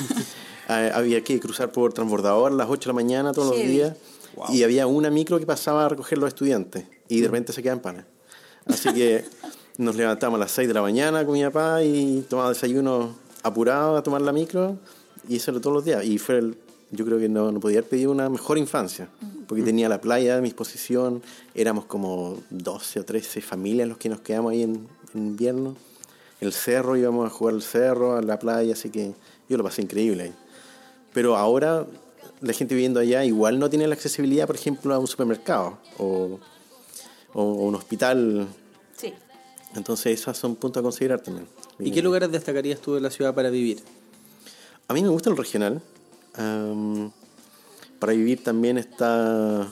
[0.71, 3.95] Ah, había que cruzar por transbordador a las 8 de la mañana todos los días
[4.35, 4.47] Wow.
[4.53, 7.81] y había una micro que pasaba a recoger los estudiantes y de repente se quedaban
[7.81, 8.05] panas.
[8.65, 9.25] Así que
[9.77, 13.97] nos levantábamos a las 6 de la mañana con mi papá y tomaba desayuno apurado
[13.97, 14.77] a tomar la micro
[15.27, 16.03] y eso era todos los días.
[16.05, 16.57] Y fue el-
[16.91, 19.09] yo creo que no, no podía haber pedido una mejor infancia,
[19.47, 21.21] porque tenía la playa a mi disposición,
[21.53, 25.75] éramos como 12 o 13 familias los que nos quedamos ahí en, en invierno.
[26.41, 29.13] El cerro, íbamos a jugar al cerro, a la playa, así que
[29.47, 30.33] yo lo pasé increíble ahí.
[31.13, 31.85] Pero ahora
[32.41, 36.39] la gente viviendo allá igual no tiene la accesibilidad, por ejemplo, a un supermercado o,
[37.34, 38.47] o un hospital.
[38.95, 39.13] Sí.
[39.75, 41.47] Entonces, esos son puntos a considerar también.
[41.80, 43.82] ¿Y qué lugares destacarías tú de la ciudad para vivir?
[44.88, 45.82] A mí me gusta el regional.
[47.99, 49.67] Para vivir también está...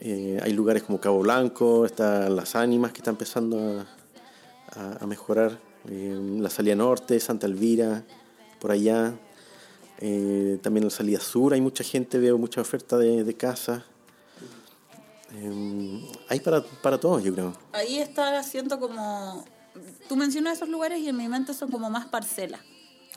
[0.00, 5.06] eh, hay lugares como Cabo Blanco, están Las Ánimas que está empezando a, a- a
[5.06, 5.58] mejorar.
[5.88, 8.04] eh, la salida norte, Santa Elvira,
[8.60, 9.14] por allá.
[10.00, 13.82] Eh, también la salida sur, hay mucha gente, veo mucha oferta de, de casas.
[15.34, 17.52] Eh, hay para, para todos, yo creo.
[17.72, 19.44] Ahí está siento como...
[20.08, 22.60] Tú mencionas esos lugares y en mi mente son como más parcelas.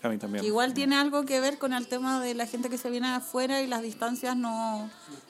[0.03, 0.41] A mí también.
[0.41, 3.07] Que igual tiene algo que ver con el tema de la gente que se viene
[3.07, 4.89] de afuera y las distancias no,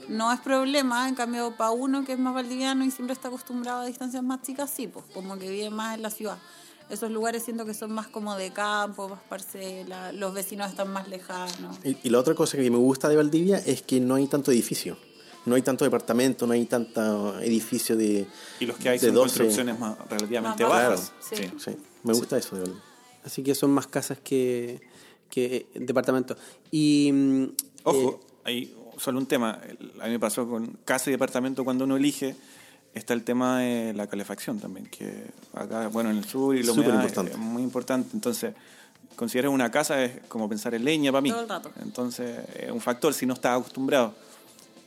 [0.09, 1.07] no es problema.
[1.07, 4.41] En cambio, para uno que es más valdiviano y siempre está acostumbrado a distancias más
[4.41, 6.39] chicas, sí, pues como que vive más en la ciudad.
[6.89, 11.07] Esos lugares siento que son más como de campo, más parcela, los vecinos están más
[11.07, 11.77] lejanos.
[11.83, 14.51] Y, y la otra cosa que me gusta de Valdivia es que no hay tanto
[14.51, 14.97] edificio.
[15.45, 18.25] No hay tanto departamento, no hay tanto edificio de.
[18.59, 19.19] Y los que hay son 12.
[19.19, 21.11] construcciones más, relativamente Más bajas.
[21.11, 21.35] bajas, sí.
[21.35, 21.51] Sí.
[21.71, 21.77] Sí.
[22.03, 22.83] Me gusta eso de Valdivia.
[23.25, 24.81] Así que son más casas que,
[25.29, 26.37] que departamentos.
[26.71, 27.11] Y.
[27.11, 27.45] mm,
[27.83, 29.59] Ojo, eh, hay solo un tema.
[29.99, 32.35] A mí me pasó con casa y departamento cuando uno elige.
[32.93, 36.95] Está el tema de la calefacción también, que acá, bueno, en el sur y humedad
[36.95, 37.31] importante.
[37.31, 38.09] es muy importante.
[38.13, 38.53] Entonces,
[39.15, 41.31] considerar una casa es como pensar en leña para mí.
[41.31, 41.71] Todo el rato.
[41.81, 44.13] Entonces, es un factor si no estás acostumbrado.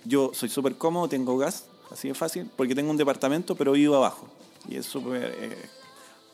[0.05, 3.97] Yo soy súper cómodo, tengo gas, así de fácil, porque tengo un departamento, pero vivo
[3.97, 4.29] abajo.
[4.69, 5.35] Y es súper...
[5.40, 5.57] eh,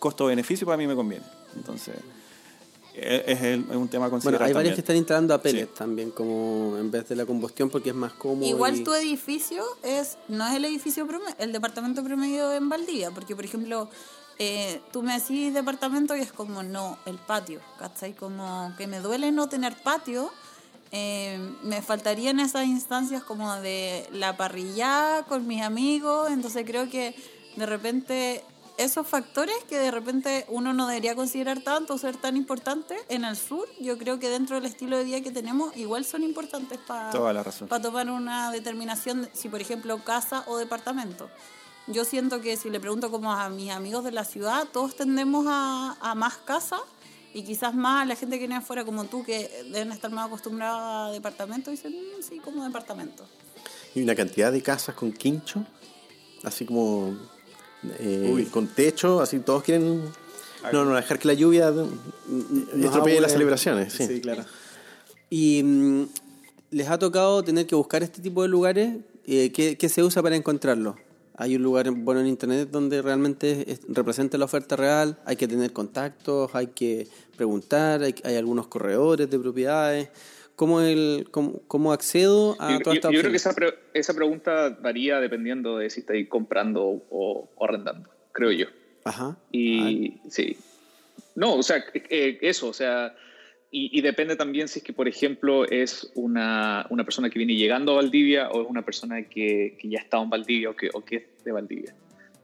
[0.02, 1.24] costo-beneficio para mí me conviene.
[1.54, 1.94] Entonces,
[2.94, 4.74] es, es el- es un tema a bueno, considerar hay varias también.
[4.74, 5.78] que están instalando a pellets Sí.
[5.78, 8.46] también, como en vez de la combustión, porque es más cómodo.
[8.46, 13.10] Igual y- tu edificio es no es el edificio promedio, el departamento promedio en Valdivia,
[13.10, 13.88] porque por ejemplo,
[14.38, 18.12] eh, tú me decís departamento y es como no, el patio, ¿cachai?
[18.14, 20.30] Como que me duele no tener patio.
[20.94, 27.14] eh, me faltarían esas instancias como de la parrilla con mis amigos, entonces creo que
[27.56, 28.44] de repente
[28.84, 33.36] esos factores que de repente uno no debería considerar tanto ser tan importantes en el
[33.36, 37.10] sur, yo creo que dentro del estilo de vida que tenemos igual son importantes para
[37.80, 41.28] tomar una determinación, de si por ejemplo casa o departamento.
[41.88, 45.46] Yo siento que si le pregunto como a mis amigos de la ciudad, todos tendemos
[45.48, 46.78] a, a más casa
[47.34, 50.26] y quizás más a la gente que viene afuera como tú, que deben estar más
[50.26, 53.26] acostumbrados a departamento, dicen, "Mm, sí, como departamento.
[53.94, 55.64] Y una cantidad de casas con quincho,
[56.44, 57.16] así como
[57.98, 60.02] eh, con techo, así todos quieren...
[60.72, 61.88] No, no, dejar que la lluvia nos
[62.84, 63.92] estropee las celebraciones.
[63.94, 64.20] Sí.
[64.20, 64.44] claro.
[65.28, 66.02] Y mm,
[66.70, 68.96] les ha tocado tener que buscar este tipo de lugares.
[69.26, 70.96] Eh, ¿qué, qué se usa para encontrarlo?
[71.36, 75.18] Hay un lugar bueno en internet donde realmente es- representa la oferta real.
[75.24, 80.10] Hay que tener contactos, hay que preguntar, hay, hay algunos corredores de propiedades.
[80.62, 83.74] ¿Cómo, el, cómo, cómo accedo a Yo, toda yo- esta yo creo que esa, pre-
[83.94, 88.66] esa pregunta varía dependiendo de si estáis comprando o, o arrendando, creo yo.
[89.02, 89.36] Ajá.
[89.50, 90.56] Y sí.
[91.34, 93.12] No, o sea, eh, eso, o sea,
[93.72, 97.56] y, y depende también si es que, por ejemplo, es una, una persona que viene
[97.56, 100.90] llegando a Valdivia o es una persona que, que ya está en Valdivia o que,
[100.94, 101.92] o que es de Valdivia.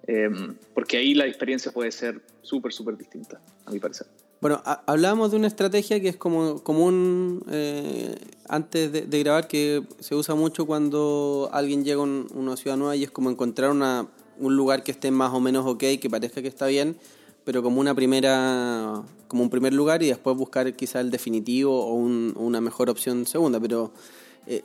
[0.08, 0.28] Eh,
[0.74, 4.08] porque ahí la experiencia puede ser súper, súper distinta, a mi parecer.
[4.40, 8.14] Bueno, ha- hablábamos de una estrategia que es como común eh,
[8.48, 12.76] antes de, de grabar, que se usa mucho cuando alguien llega a un- una ciudad
[12.76, 14.06] nueva y es como encontrar una,
[14.38, 16.96] un lugar que esté más o menos ok, que parezca que está bien,
[17.44, 21.94] pero como una primera, como un primer lugar y después buscar quizá el definitivo o
[21.94, 23.90] un- una mejor opción segunda, pero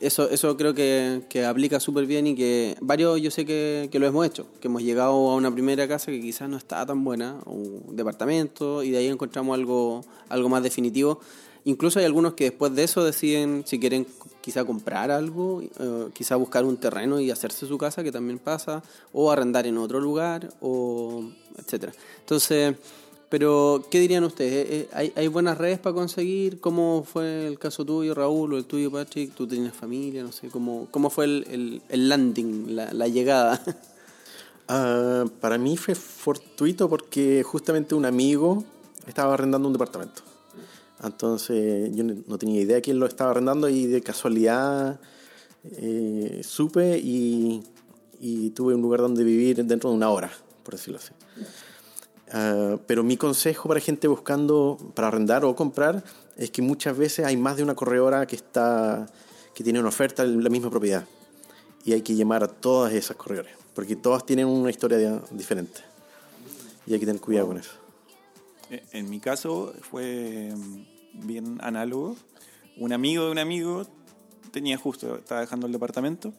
[0.00, 3.98] eso, eso creo que, que aplica súper bien y que varios yo sé que, que
[3.98, 7.04] lo hemos hecho, que hemos llegado a una primera casa que quizás no estaba tan
[7.04, 11.20] buena, un departamento, y de ahí encontramos algo, algo más definitivo.
[11.66, 14.06] Incluso hay algunos que después de eso deciden si quieren
[14.42, 18.82] quizá comprar algo, eh, quizá buscar un terreno y hacerse su casa, que también pasa,
[19.12, 21.24] o arrendar en otro lugar, o
[21.56, 21.92] etcétera.
[22.20, 22.74] Entonces,
[23.34, 24.52] pero, ¿qué dirían ustedes?
[24.52, 26.60] Eh, eh, ¿Hay, hay buenas redes para conseguir?
[26.60, 29.34] ¿Cómo fue el caso tuyo, Raúl, o el tuyo, Patrick?
[29.34, 30.22] ¿Tú tienes familia?
[30.22, 33.60] No sé, ¿cómo, cómo fue el, el, el landing, la, la llegada?
[34.66, 38.64] Ah, para mí fue fortuito porque justamente un amigo
[39.06, 40.22] estaba arrendando un departamento.
[41.02, 44.98] Entonces yo no no tenía idea quién lo estaba arrendando y de casualidad
[45.64, 47.62] eh, supe y,
[48.20, 50.30] y tuve un lugar donde vivir dentro de una hora,
[50.62, 51.12] por decirlo así.
[52.32, 56.02] Ah, pero mi consejo para gente buscando para arrendar o comprar
[56.36, 59.06] es que muchas veces hay más de una corredora que está
[59.54, 61.04] que tiene una oferta en la misma propiedad
[61.84, 65.80] y hay que llamar a todas esas corredores porque todas tienen una historia de- diferente
[66.86, 67.70] y hay que tener cuidado con eso.
[68.70, 72.16] Eh, En mi caso fue mm, bien análogo.
[72.76, 73.86] Un amigo de un amigo
[74.50, 76.32] tenía justo, estaba dejando el departamento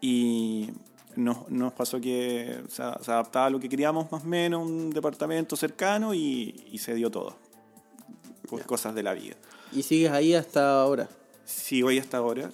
[0.00, 0.70] y
[1.18, 4.90] nos, nos pasó que se, se adaptaba a lo que queríamos más o menos, un
[4.90, 7.36] departamento cercano y, y se dio todo.
[8.48, 9.36] Por cosas de la vida.
[9.72, 11.08] y sigues ahí hasta ahora.
[11.44, 12.50] Sigo ahí hasta ahora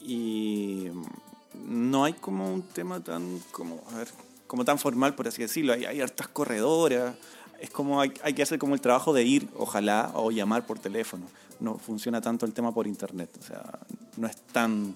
[0.00, 4.08] y mm, no hay como un tema tan como a ver,
[4.46, 7.14] como tan formal por así decirlo hay, hay hartas corredoras
[7.60, 10.78] es como hay, hay que hacer como el trabajo de ir ojalá o llamar por
[10.78, 11.26] teléfono
[11.60, 13.78] no funciona tanto el tema por internet o sea
[14.16, 14.94] no es tan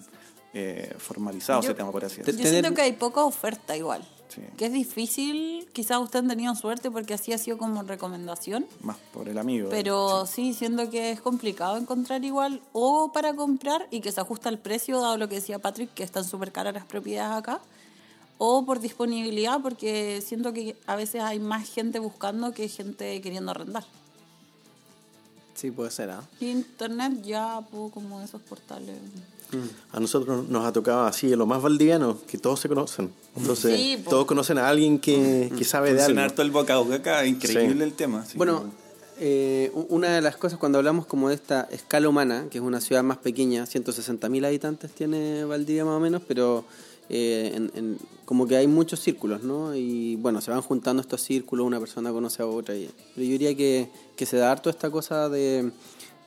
[0.53, 3.75] eh, formalizado Yo- ese tema por así Yo decirlo tener- siento que hay poca oferta
[3.77, 4.07] igual.
[4.29, 4.41] Sí.
[4.57, 8.65] Que es difícil, quizás ustedes han tenido suerte porque así ha sido como recomendación.
[8.81, 13.87] más por el amigo Pero sí, siento que es complicado encontrar igual o para comprar
[13.89, 16.73] y que se ajusta al precio, dado lo que decía Patrick, que están súper caras
[16.73, 17.61] las propiedades acá,
[18.37, 23.51] o por disponibilidad, porque siento que a veces hay más gente buscando que gente queriendo
[23.51, 23.85] arrendar.
[25.55, 26.21] Sí, puede ser, ¿ah?
[26.39, 28.95] Y Internet ya, pues, como esos portales.
[29.91, 33.11] A nosotros nos ha tocado así, lo más valdiviano, que todos se conocen.
[33.35, 36.31] Entonces, Sí, todos conocen a alguien que, que sabe de Funciona algo.
[36.31, 37.81] harto el boca a boca acá, increíble Sí.
[37.83, 38.25] el tema.
[38.25, 38.37] sí.
[38.37, 38.65] Bueno,
[39.19, 42.81] eh, una de las cosas cuando hablamos como de esta escala humana, que es una
[42.81, 46.65] ciudad más pequeña, 160.000 habitantes tiene Valdivia más o menos, pero
[47.09, 49.73] eh, en- en- como que hay muchos círculos, ¿no?
[49.73, 52.75] Y bueno, se van juntando estos círculos, una persona conoce a otra.
[52.75, 55.71] Y, pero yo diría que, que se da harto esta cosa de,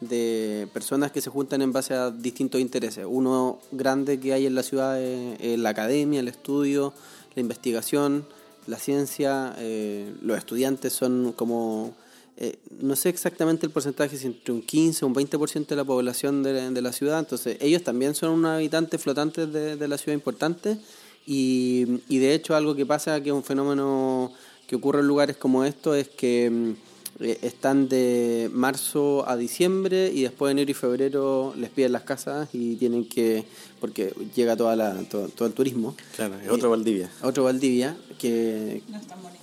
[0.00, 3.04] de personas que se juntan en base a distintos intereses.
[3.08, 6.92] Uno grande que hay en la ciudad es, la academia, el estudio,
[7.34, 8.24] la investigación,
[8.66, 9.54] la ciencia.
[9.58, 11.94] eh, los estudiantes son como
[12.42, 15.84] eh, no sé exactamente el porcentaje, si entre un 15 o un 20% de la
[15.84, 20.14] población de, la ciudad, entonces ellos también son unos habitantes flotantes de, de la ciudad
[20.14, 20.78] importante
[21.26, 24.32] y, y de hecho algo que pasa, que es un fenómeno
[24.66, 26.89] que ocurre en lugares como esto, es que mm,
[27.20, 32.48] están de marzo a diciembre y después de enero y febrero les piden las casas
[32.54, 33.44] y tienen que,
[33.80, 37.10] porque llega toda la, todo, todo el turismo, Claro, es otro Valdivia.
[37.22, 38.82] otro Valdivia que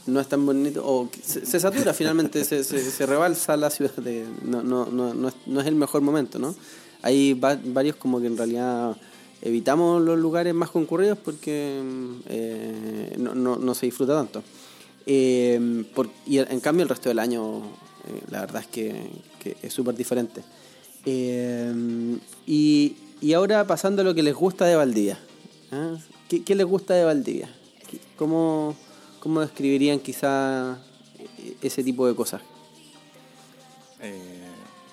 [0.08, 3.70] no es tan bonito o que se, se satura finalmente se, se, se rebalsa la
[3.70, 6.56] ciudad de, no, no, no, no, es, no es el mejor momento no
[7.04, 8.96] hay va- varios como que en realidad
[9.42, 14.42] evitamos los lugares más concurridos porque mm, eh, no, no, no se disfruta tanto
[15.10, 15.86] Eh,
[16.26, 19.10] y en cambio el resto del año eh, la verdad es que,
[19.64, 20.44] es súper diferente
[21.06, 22.96] Eh, y,
[23.34, 25.18] ahora pasando a lo que les gusta de Valdivia
[25.72, 25.96] ¿ah?
[26.28, 27.50] ¿Qué, les gusta de Valdivia?
[27.90, 28.76] ¿Qué- ¿Cómo,
[29.22, 30.78] cómo describirían quizá
[31.62, 32.42] ese tipo de cosas?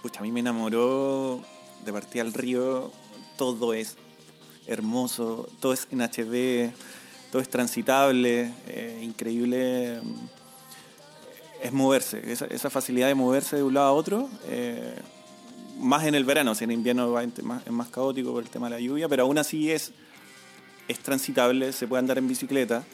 [0.04, 1.40] Pucha, a mí me enamoró
[1.84, 2.92] de partir al río.
[3.38, 3.96] Todo es
[4.66, 6.72] hermoso, todo es en HD,
[7.34, 9.98] todo es transitable, eh, increíble.
[11.60, 14.30] Es moverse, esa, esa facilidad de moverse de un lado a otro.
[14.46, 14.94] eh,
[15.80, 18.68] más en el verano, si en invierno va más- es más caótico por el tema
[18.68, 19.90] de la lluvia, pero aún así es,
[20.86, 22.84] es transitable, se puede andar en bicicleta.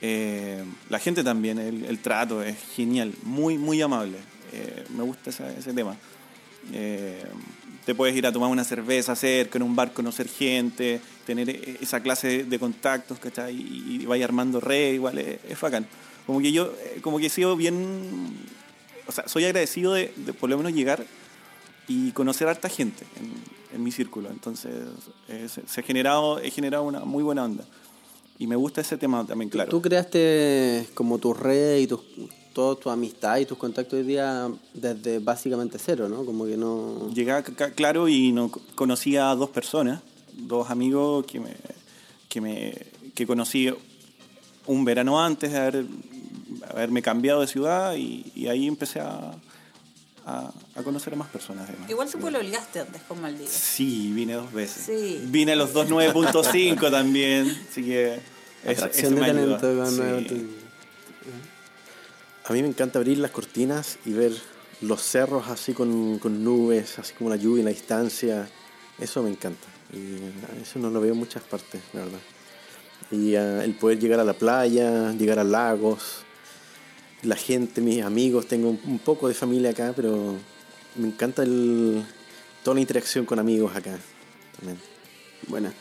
[0.00, 4.18] Eh, la gente también, el, trato es genial, muy, muy amable.
[4.96, 5.96] Me gusta ese tema.
[7.86, 11.78] Te puedes ir a tomar una cerveza cerca, en un bar conocer gente, tener e-
[11.80, 13.54] esa clase de, contactos, ¿cachai?
[13.54, 15.86] Y, y vaya armando red, igual es, es bacán.
[16.26, 18.36] Como que yo, eh, como que he sido bien,
[19.06, 21.04] o sea, soy agradecido de, por lo menos llegar
[21.86, 24.30] y conocer a harta gente en, mi círculo.
[24.30, 24.72] Entonces,
[25.28, 27.64] eh, se, ha generado, he generado una muy buena onda.
[28.38, 29.68] Y me gusta ese tema también, claro.
[29.68, 32.00] Tú creaste como tu red y tus,
[32.54, 36.24] toda tu amistad y tus contactos hoy día desde básicamente cero, ¿no?
[36.24, 37.10] Como que no...
[37.12, 40.00] Llegué acá, claro y no conocí a dos personas,
[40.32, 41.54] dos amigos que me,
[42.28, 42.74] que me
[43.14, 43.72] que conocí
[44.66, 45.84] un verano antes de haber,
[46.70, 49.32] haberme cambiado de ciudad y, y ahí empecé a,
[50.26, 51.68] a, a conocer a más personas.
[51.68, 51.90] además.
[51.90, 53.48] Igual tú pololeaste antes con Maldivia.
[53.48, 54.84] Sí, vine dos veces.
[54.86, 55.20] Sí.
[55.26, 58.14] Vine a los dos 9.5 también, así que
[58.64, 60.63] eso, Atracción eso de talento con Sí.
[62.44, 64.32] A mí me encanta abrir las cortinas y ver
[64.82, 68.48] los cerros así con, con nubes, así como la lluvia en la distancia.
[68.98, 69.66] Eso me encanta.
[69.92, 72.18] Y eso no lo veo en muchas partes, la verdad.
[73.10, 76.24] Y ah, el poder llegar a la playa, llegar a lagos,
[77.22, 80.34] la gente, mis amigos, tengo un, un poco de familia acá, pero
[80.96, 82.04] me encanta el,
[82.62, 83.98] toda la interacción con amigos acá
[84.56, 84.78] también.
[85.48, 85.72] Bueno,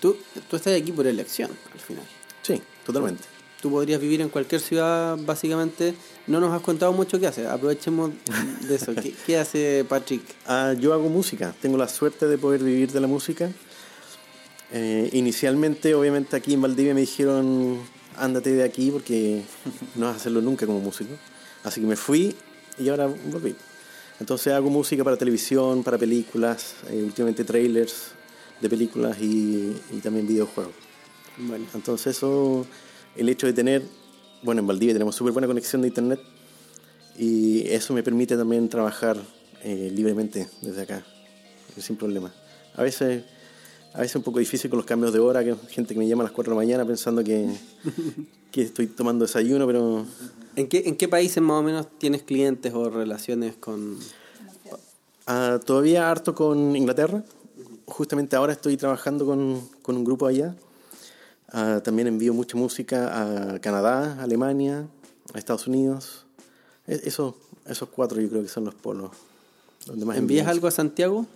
[0.00, 0.16] tú,
[0.48, 2.04] tú estás aquí por elección, al final.
[2.42, 3.24] Sí, totalmente.
[3.60, 5.94] Tú podrías vivir en cualquier ciudad, básicamente.
[6.28, 7.46] No nos has contado mucho qué hace.
[7.46, 8.12] Aprovechemos
[8.68, 8.94] de eso.
[8.94, 10.22] ¿Qué, qué hace Patrick?
[10.46, 13.50] Ah, yo hago música, tengo la suerte de poder vivir de la música.
[14.72, 17.78] Eh, inicialmente, obviamente, aquí en Valdivia me dijeron,
[18.16, 19.42] ándate de aquí porque
[19.94, 21.10] no vas a hacerlo nunca como músico.
[21.64, 22.34] Así que me fui
[22.78, 23.54] y ahora volví.
[24.20, 28.12] Entonces hago música para televisión, para películas, eh, últimamente trailers
[28.60, 30.74] de películas y, y también videojuegos.
[31.36, 32.66] Bueno, Entonces eso,
[33.18, 33.82] el hecho de tener,
[34.42, 36.20] bueno, en Valdivia tenemos súper buena conexión de internet
[37.18, 39.16] y eso me permite también trabajar
[39.64, 41.04] eh, libremente desde acá,
[41.76, 42.32] sin problema.
[42.76, 43.24] A veces,
[43.92, 46.22] a veces un poco difícil con los cambios de hora, que gente que me llama
[46.22, 47.48] a las 4 de la mañana pensando que,
[48.52, 50.06] que estoy tomando desayuno, pero
[50.54, 53.98] ¿en qué, ¿en qué países más o menos tienes clientes o relaciones con...?
[55.26, 57.24] ah, todavía harto con Inglaterra.
[57.84, 60.54] Justamente ahora estoy trabajando con, con un grupo allá.
[61.50, 64.86] Ah, también envío mucha música a Canadá, Alemania,
[65.32, 66.26] a Estados Unidos.
[66.86, 67.36] E- Eso,
[67.66, 69.10] esos cuatro yo creo que son los polos.
[69.86, 71.26] Donde más ¿Envías algo a Santiago?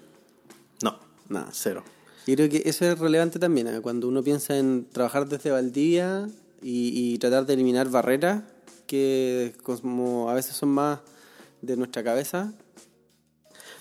[0.82, 0.98] No,
[1.28, 1.48] Nada.
[1.52, 1.82] cero.
[2.26, 3.80] Yo creo que eso es relevante también, ¿eh?
[3.80, 6.28] cuando uno piensa en trabajar desde Valdivia
[6.62, 8.42] y, y tratar de eliminar barreras
[8.86, 11.00] que como a veces son más
[11.62, 12.52] de nuestra cabeza.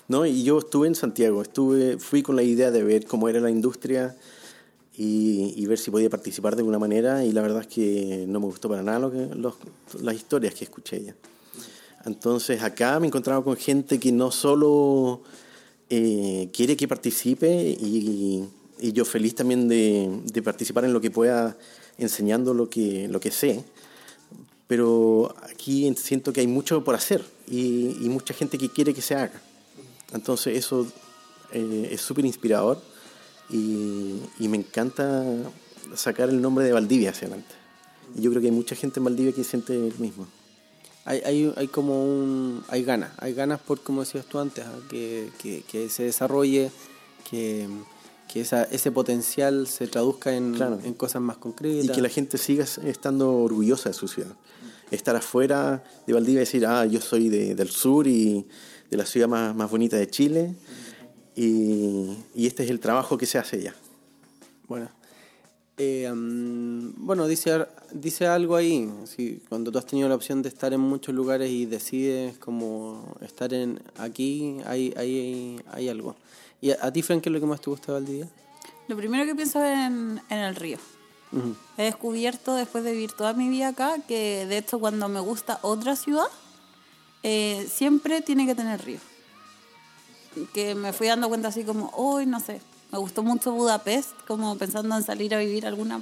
[0.08, 3.38] No, y yo estuve en Santiago, estuve, fui con la idea de ver cómo era
[3.40, 4.16] la industria
[4.96, 8.40] y, y ver si podía participar de alguna manera y la verdad es que no
[8.40, 9.54] me gustó para nada lo que, los-
[10.00, 11.14] las historias que escuché ya.
[12.04, 15.22] Entonces acá me he encontrado con gente que no solo
[15.88, 17.48] eh, quiere que participe
[17.80, 18.44] y,
[18.80, 21.56] y yo feliz también de, de participar en lo que pueda
[21.98, 23.62] enseñando lo que, lo que sé,
[24.66, 29.02] pero aquí siento que hay mucho por hacer y, y mucha gente que quiere que
[29.02, 29.40] se haga.
[30.12, 30.86] Entonces eso
[31.52, 32.80] eh, es súper inspirador
[33.52, 35.24] y, y me encanta
[35.94, 37.54] sacar el nombre de Valdivia hacia adelante.
[38.16, 40.26] Y yo creo que hay mucha gente en Valdivia que siente el mismo.
[41.04, 42.62] Hay, hay, hay como un...
[42.68, 44.78] Hay ganas, hay ganas por, como decías tú antes, ¿ah?
[44.88, 46.70] que, que, que se desarrolle,
[47.30, 47.66] que,
[48.32, 50.78] que esa, ese potencial se traduzca en, Claro.
[50.84, 51.84] en cosas más concretas.
[51.84, 54.32] Y que la gente siga estando orgullosa de su ciudad.
[54.90, 58.46] Estar afuera de Valdivia y decir, ah, yo soy de- del sur y
[58.90, 60.54] de la ciudad más, más bonita de Chile.
[61.34, 63.74] Y, y este es el trabajo que se hace allá.
[64.68, 64.88] Bueno,
[65.78, 68.88] Eh, bueno dice, dice algo ahí.
[69.06, 73.16] sí, cuando tú has tenido la opción de estar en muchos lugares y decides como
[73.22, 76.14] estar en aquí, hay, hay, hay algo.
[76.60, 78.28] ¿Y a, a ti, Frank, qué es lo que más te gusta de Valdivia?
[78.88, 80.78] Lo primero que pienso es en, en el río.
[81.78, 85.58] He descubierto después de vivir toda mi vida acá que de hecho cuando me gusta
[85.62, 86.26] otra ciudad,
[87.22, 88.98] eh, siempre tiene que tener río.
[90.54, 92.60] Que me fui dando cuenta así como, hoy no sé,
[92.90, 96.00] me gustó mucho Budapest, como pensando en salir a vivir alguna,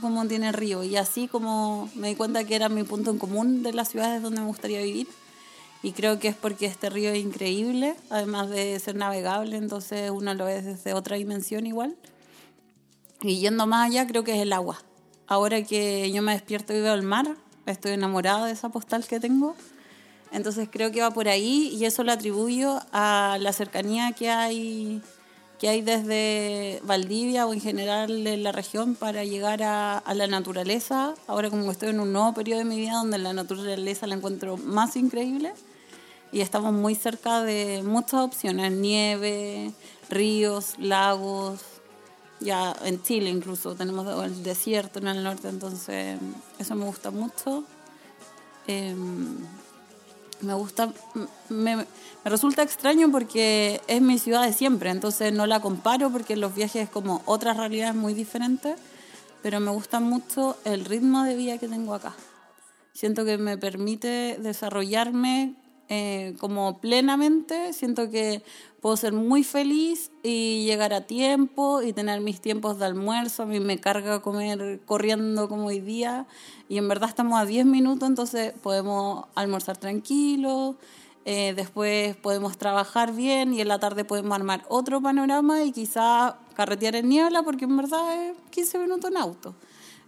[0.00, 0.82] como tiene río.
[0.82, 4.22] Y así como me di cuenta que era mi punto en común de las ciudades
[4.22, 5.08] donde me gustaría vivir.
[5.82, 10.34] Y creo que es porque este río es increíble, además de ser navegable, entonces uno
[10.34, 11.96] lo ve desde otra dimensión igual.
[13.22, 14.82] Y yendo más allá, creo que es el agua.
[15.28, 17.36] Ahora que yo me despierto y veo el mar,
[17.66, 19.54] estoy enamorada de esa postal que tengo.
[20.36, 25.00] Entonces creo que va por ahí y eso lo atribuyo a la cercanía que hay,
[25.58, 30.26] que hay desde Valdivia o en general en la región para llegar a, a la
[30.26, 31.14] naturaleza.
[31.26, 34.58] Ahora como estoy en un nuevo periodo de mi vida donde la naturaleza la encuentro
[34.58, 35.54] más increíble
[36.32, 39.72] y estamos muy cerca de muchas opciones, nieve,
[40.10, 41.60] ríos, lagos,
[42.40, 46.18] ya en Chile incluso tenemos el desierto en el norte, entonces
[46.58, 47.64] eso me gusta mucho.
[48.66, 49.38] Em,
[50.40, 50.92] me gusta,
[51.48, 51.86] me, me
[52.24, 56.84] resulta extraño porque es mi ciudad de siempre, entonces no la comparo porque los viajes
[56.84, 58.76] es como otras realidades muy diferentes,
[59.42, 62.14] pero me gusta mucho el ritmo de vida que tengo acá.
[62.92, 65.54] Siento que me permite desarrollarme
[65.88, 68.42] eh, como plenamente, siento que
[68.86, 73.46] puedo ser muy feliz y llegar a tiempo y tener mis tiempos de almuerzo, a
[73.46, 76.28] mí me carga comer corriendo como hoy día
[76.68, 80.76] y en verdad estamos a 10 minutos, entonces podemos almorzar tranquilos,
[81.24, 86.36] eh, después podemos trabajar bien y en la tarde podemos armar otro panorama y quizá
[86.54, 89.56] carretear en niebla porque en verdad es 15 minutos en auto.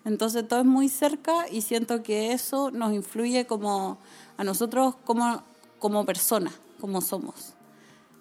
[0.05, 3.99] Entonces todo es muy cerca y siento que eso nos influye como
[4.37, 5.43] a nosotros como,
[5.81, 7.58] como personas, como somos.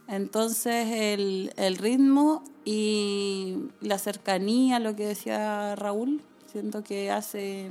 [0.07, 7.69] Entonces el, el ritmo y la cercanía, lo que decía Raúl, siento que hace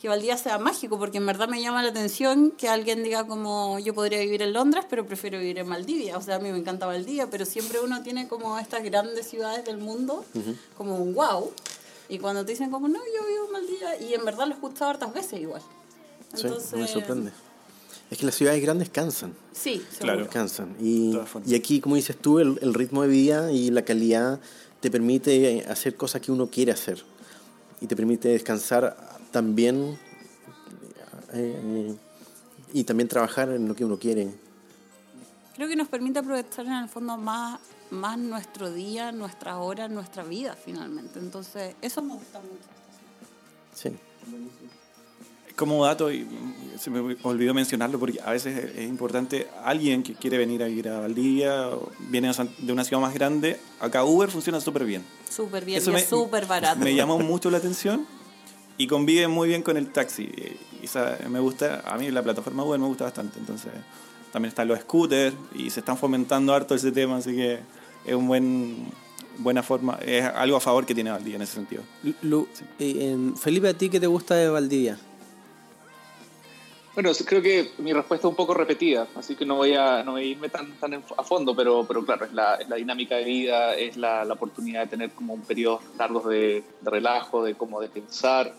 [0.00, 3.78] que Valdivia sea mágico, porque en verdad me llama la atención que alguien diga como
[3.80, 6.16] yo podría vivir en Londres, pero prefiero vivir en Valdivia.
[6.16, 9.64] O sea, a mí me encanta Valdivia, pero siempre uno tiene como estas grandes ciudades
[9.64, 10.24] del mundo,
[10.76, 11.50] como un wow.
[12.08, 14.54] Y cuando te dicen como, no, yo vivo en Valdivia, y en verdad lo he
[14.54, 15.62] escuchado hartas veces igual.
[16.34, 16.46] Sí,
[16.76, 17.32] me sorprende.
[18.10, 19.34] Es que las ciudades grandes cansan.
[19.52, 20.28] Sí, Claro.
[20.30, 20.76] Cansan.
[20.80, 24.40] Y, y aquí, como dices tú, el, el ritmo de vida y la calidad
[24.80, 27.04] te permite hacer cosas que uno quiere hacer.
[27.80, 28.96] Y te permite descansar
[29.30, 29.98] también
[31.32, 31.94] eh,
[32.72, 34.32] y también trabajar en lo que uno quiere.
[35.54, 40.22] Creo que nos permite aprovechar en el fondo más, más nuestro día, nuestras horas, nuestra
[40.22, 41.18] vida finalmente.
[41.18, 42.68] Entonces, eso me gusta mucho.
[43.74, 43.90] Sí.
[45.58, 46.24] Como dato, y
[46.78, 50.88] se me olvidó mencionarlo porque a veces es importante, alguien que quiere venir a vivir
[50.88, 55.02] a Valdivia, o viene de una ciudad más grande, acá Uber funciona súper bien.
[55.28, 56.78] Súper bien, Eso y me- es súper barato.
[56.78, 58.06] Me llamó mucho la atención
[58.76, 60.30] y convive muy bien con el taxi.
[60.80, 63.40] Y esa- me gusta, a mí la plataforma Uber me gusta bastante.
[63.40, 63.72] Entonces,
[64.32, 67.58] también están los scooters y se están fomentando harto ese tema, así que
[68.06, 68.86] es un buen
[69.38, 71.82] buena forma, es algo a favor que tiene Valdivia en ese sentido.
[72.22, 72.48] Lu-
[72.78, 74.98] eh, em, Felipe, ¿a ti qué te gusta de Valdivia?
[77.00, 80.10] Bueno, creo que mi respuesta es un poco repetida, así que no voy a, no
[80.12, 83.14] voy a irme tan, tan a fondo, pero, pero claro, es la, es la dinámica
[83.14, 87.44] de vida, es la, la oportunidad de tener como un periodos largos de, de relajo,
[87.44, 88.52] de como de pensar.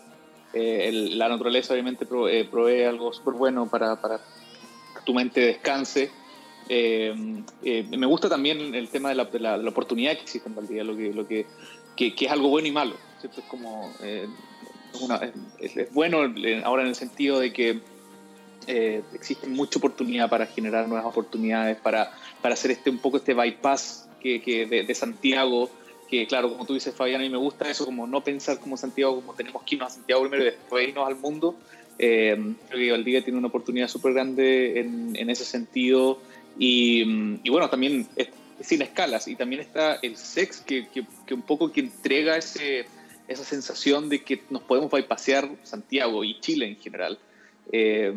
[0.54, 5.12] Eh, el- la naturaleza obviamente pro- eh, provee algo súper bueno para, para que tu
[5.12, 6.10] mente descanse
[6.66, 7.12] Eh,
[7.62, 10.54] eh, me gusta también el tema de la, de la- la oportunidad que existe en
[10.54, 11.44] Valdivia, lo que, lo que,
[11.94, 12.94] que, que es algo bueno y malo.
[13.20, 13.40] ¿cierto?
[13.42, 14.26] Es como eh,
[15.02, 15.20] una-
[15.58, 17.89] es, es bueno en- ahora en el sentido de que
[18.70, 23.34] eh, existe mucha oportunidad para generar nuevas oportunidades, para, para hacer este un poco este
[23.34, 25.70] bypass que, de, Santiago,
[26.08, 28.76] que claro, como tú dices Fabián, a mí me gusta eso, como no pensar como
[28.76, 31.56] Santiago, como tenemos que irnos a Santiago primero y después irnos al mundo.
[31.98, 36.18] Eh, creo que Valdivia tiene una oportunidad súper grande en, en ese sentido
[36.58, 38.06] y, y bueno, también
[38.60, 42.86] sin escalas y también está el sex que, que, que un poco que entrega ese,
[43.28, 47.18] esa sensación de que nos podemos bypassear Santiago y Chile en general.
[47.72, 48.12] Eh,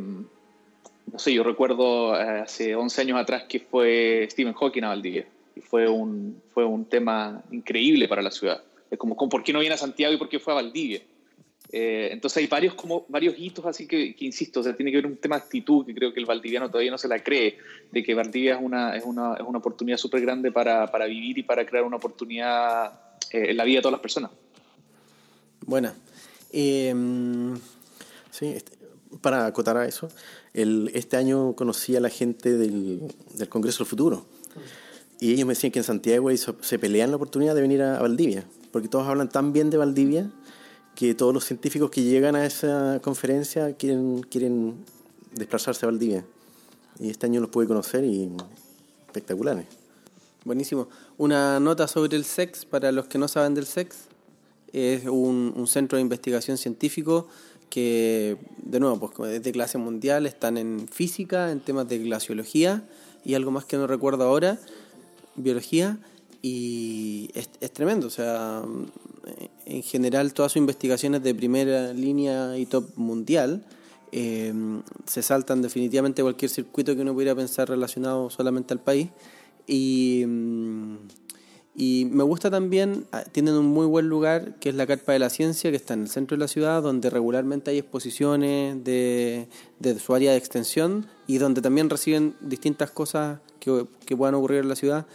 [1.12, 5.28] no sé, yo recuerdo eh, hace 11 años atrás que fue Stephen Hawking a Valdivia
[5.56, 8.64] y fue un, fue un tema increíble para la ciudad.
[8.90, 11.02] Es como, ¿por qué no viene a Santiago y por qué fue a Valdivia?
[11.72, 15.08] Eh, entonces hay varios, como, varios hitos así que, insisto, o sea, tiene que ver
[15.08, 17.58] un tema de actitud que creo que el valdiviano todavía no se la cree,
[17.92, 21.40] de que Valdivia es una, es una, es una oportunidad súper grande para, para vivir
[21.40, 22.94] y para crear una oportunidad
[23.32, 24.30] eh, en la vida de todas las personas.
[25.66, 25.96] Buena.
[26.52, 26.94] Eh,
[28.30, 28.56] sí,
[29.22, 30.10] para acotar a eso,
[30.54, 33.02] este año conocí a la gente del,
[33.50, 34.26] Congreso del Futuro.
[35.20, 38.00] Y ellos me decían que en Santiago hizo, se pelean la oportunidad de venir a,
[38.00, 40.30] Valdivia, porque todos hablan tan bien de Valdivia
[40.96, 44.76] que todos los científicos que llegan a esa conferencia quieren, quieren
[45.34, 46.26] desplazarse a Valdivia.
[47.00, 48.30] Y este año los pude conocer y
[49.08, 49.66] espectaculares.
[50.46, 50.90] Buenísimo.
[51.18, 53.96] Una nota sobre el SEX, para los que no saben del SEX,
[54.74, 57.28] es un centro de investigación científico
[57.74, 62.84] que, de nuevo, pues es de clase mundial, están en física, en temas de glaciología
[63.26, 64.60] y algo más que no recuerdo ahora,
[65.36, 65.98] biología,
[66.44, 68.62] y es, tremendo, o sea,
[69.66, 73.66] en general todas sus investigaciones de primera línea y top mundial
[74.12, 74.54] eh,
[75.08, 79.10] se saltan definitivamente cualquier circuito que uno pudiera pensar relacionado solamente al país
[79.66, 80.26] y,
[81.76, 85.32] y me gusta también, tienen un muy buen lugar que es la Carpa de la
[85.32, 89.48] Ciencia que está en el centro de la ciudad donde regularmente hay exposiciones de,
[89.80, 94.60] de su área de extensión y donde también reciben distintas cosas que, que puedan ocurrir
[94.60, 95.08] en la ciudad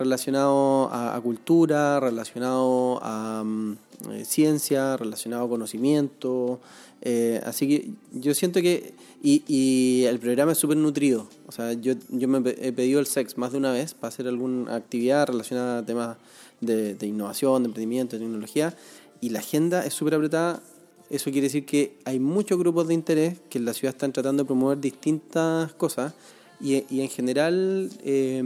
[0.00, 3.76] relacionado a, a cultura, relacionado a um,
[4.10, 6.58] eh, ciencia, relacionado a conocimiento.
[7.02, 8.94] Eh, así que yo siento que.
[9.22, 11.28] Y, y el programa es súper nutrido.
[11.46, 14.26] O sea, yo, yo me he pedido el sex más de una vez para hacer
[14.26, 16.16] alguna actividad relacionada a temas
[16.62, 18.74] de, de innovación, de emprendimiento, de tecnología.
[19.20, 20.62] Y la agenda es súper apretada.
[21.10, 24.44] Eso quiere decir que hay muchos grupos de interés que en la ciudad están tratando
[24.44, 26.14] de promover distintas cosas.
[26.60, 28.42] Y, y, en general, eh,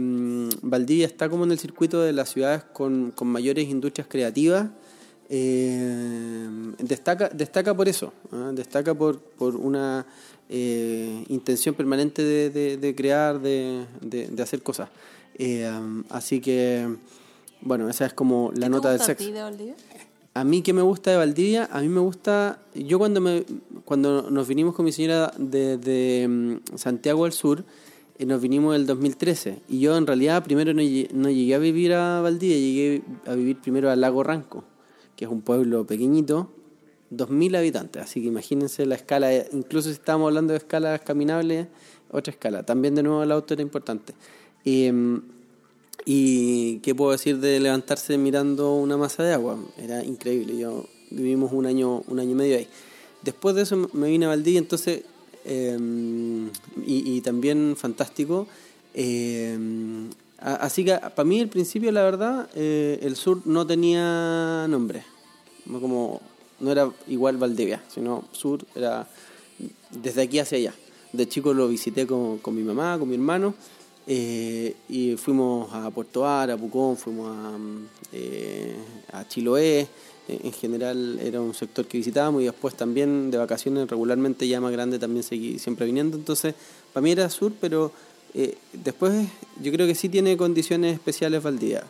[0.61, 4.69] Valdivia está como en el circuito de las ciudades con, con mayores industrias creativas.
[5.29, 6.47] Eh,
[6.79, 8.51] destaca, destaca por eso, ¿eh?
[8.53, 10.05] destaca por, por una
[10.49, 14.89] eh, intención permanente de, de, de crear, de, de, hacer cosas.
[15.37, 16.87] Um, así que,
[17.61, 19.23] bueno, esa es como la nota del sexo.
[19.23, 19.75] ¿A ti de Valdivia?
[20.35, 23.45] A mí que me gusta de Valdivia, a mí me gusta, yo cuando me
[23.85, 27.63] cuando nos vinimos con mi señora de, de Santiago del Sur,
[28.19, 32.57] nos vinimos el 2013 y yo en realidad primero no, llegué a vivir a Valdivia,
[32.57, 34.63] llegué a vivir primero a Lago Ranco,
[35.17, 36.49] que es un pueblo pequeñito,
[37.11, 41.67] 2.000 habitantes, así que imagínense la escala, incluso si estamos hablando de escalas caminables,
[42.09, 44.13] otra escala, también de nuevo el auto era importante.
[44.63, 44.89] Y,
[46.05, 51.51] y qué puedo decir de levantarse mirando una masa de agua, era increíble, yo vivimos
[51.51, 52.67] un año, un año y medio ahí.
[53.23, 55.03] Después de eso me vine a Valdivia, entonces
[55.45, 55.77] eh,
[56.85, 58.47] y, también fantástico.
[58.93, 59.57] Eh,
[60.39, 65.03] así que para mí al principio, la verdad, eh, el sur no tenía nombre.
[65.65, 66.21] No, como,
[66.59, 69.07] no era igual Valdivia, sino sur era
[69.91, 70.73] desde aquí hacia allá.
[71.13, 73.53] De chico lo visité con, con mi mamá, con mi hermano.
[74.07, 79.87] y fuimos a Puerto Ara, a Pucón, fuimos a, a Chiloé,
[80.27, 84.71] en general era un sector que visitábamos y después también de vacaciones regularmente ya más
[84.71, 86.17] grande también seguí siempre viniendo.
[86.17, 86.55] Entonces,
[86.93, 87.91] para mí era sur, pero
[88.33, 89.27] eh, después
[89.61, 91.83] yo creo que sí tiene condiciones especiales Valdivia.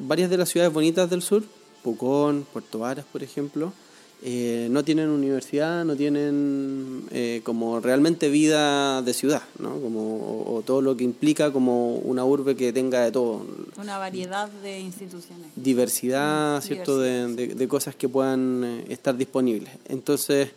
[0.00, 1.42] Varias de las ciudades bonitas del sur,
[1.82, 3.72] Pucón, Puerto Varas, por ejemplo,
[4.20, 9.80] eh, no tienen universidad, no tienen eh, como realmente vida de ciudad, ¿no?
[9.80, 13.46] Como, o, o, todo lo que implica como una urbe que tenga de todo.
[13.80, 15.46] Una variedad de instituciones.
[15.54, 17.00] Diversidad, ¿cierto?
[17.00, 17.36] Diversidad.
[17.36, 19.70] De, de, de, cosas que puedan eh, estar disponibles.
[19.88, 20.50] Entonces,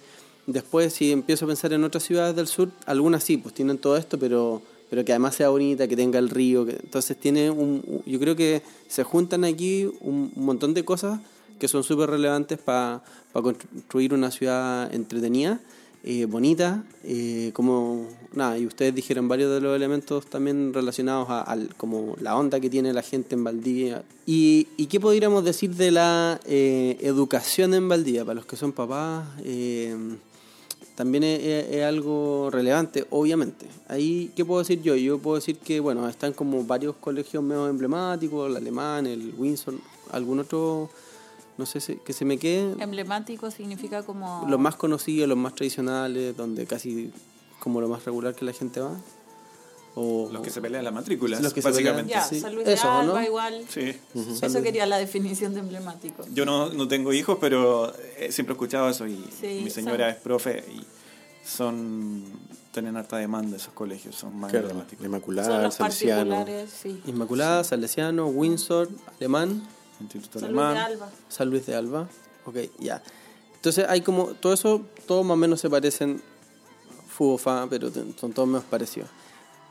[0.47, 3.95] después si empiezo a pensar en otras ciudades del sur, algunas sí, pues tienen todo
[3.95, 8.03] esto, pero pero que además sea bonita, que tenga el río, que, entonces tiene un,
[8.05, 11.21] yo creo que se juntan aquí un, un montón de cosas
[11.61, 15.59] que son súper relevantes para pa construir una ciudad entretenida
[16.03, 21.41] eh, bonita, eh, como nada, y ustedes dijeron varios de los elementos también relacionados a,
[21.43, 24.03] al- como la onda que tiene la gente en Valdivia.
[24.25, 28.25] ¿Y, qué podríamos decir de la eh, educación en Valdivia?
[28.25, 29.95] Para los que son papás, eh,
[30.95, 33.67] también es, algo relevante, obviamente.
[33.87, 34.95] Ahí, ¿qué puedo decir yo?
[34.95, 39.75] Yo puedo decir que, bueno, están como varios colegios medio emblemáticos, el alemán, el Windsor,
[40.11, 40.89] algún otro,
[41.61, 42.75] no sé, si- que se me quede.
[42.83, 44.45] Emblemático significa como...
[44.49, 47.11] Los más conocidos, los más tradicionales, donde casi
[47.59, 48.97] como lo más regular que la gente va.
[49.93, 51.95] O, Los que se pelean las matrículas, Los que se pelean.
[52.07, 52.13] básicamente.
[52.13, 52.39] Ya, Sí.
[52.39, 53.25] San Luis Eso, de Alba ¿no?
[53.27, 53.65] igual.
[53.69, 53.93] Sí.
[54.41, 56.23] Eso quería la definición de emblemático.
[56.33, 60.05] Yo no, no tengo hijos, pero eh, siempre he escuchado eso y Sí, mi señora
[60.07, 60.81] son- es profe y
[61.47, 62.23] son
[62.71, 65.05] tienen harta demanda esos colegios, son más Claro, emblemáticos.
[65.05, 66.45] Inmaculada, Salesiano.
[66.73, 67.01] sí.
[67.05, 68.87] Inmaculada, Salesiano, Windsor,
[69.19, 69.61] Alemán,
[70.01, 70.91] Instituto San Luis de Alemán.
[70.91, 71.09] Alba.
[71.29, 72.07] San Luis de Alba.
[72.45, 73.01] Ok, ya.
[73.55, 76.21] Entonces hay como, todo eso, todos más o menos se parecen,
[77.07, 77.89] fufa, pero
[78.19, 79.09] son todos más parecidos.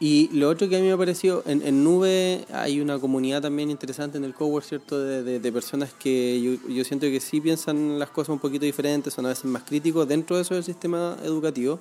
[0.02, 3.70] Y lo otro que a mí me pareció, en, en Nube hay una comunidad también
[3.70, 4.98] interesante en el cowork, ¿cierto?
[4.98, 8.64] De, de- de personas que yo, yo siento que sí piensan las cosas un poquito
[8.64, 11.80] diferentes, son a veces más críticos dentro de eso del sistema educativo.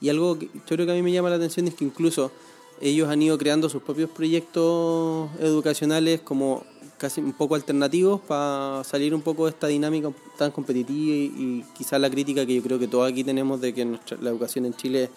[0.00, 2.32] Y algo que yo creo que a mí me llama la atención es que incluso
[2.80, 6.64] ellos han ido creando sus propios proyectos educacionales como
[7.04, 12.00] casi un poco alternativos para salir un poco de esta dinámica tan competitiva y, quizás
[12.00, 13.84] la crítica que yo creo que todos aquí tenemos de que
[14.22, 15.10] la educación en Chile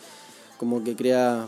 [0.58, 1.48] como que crea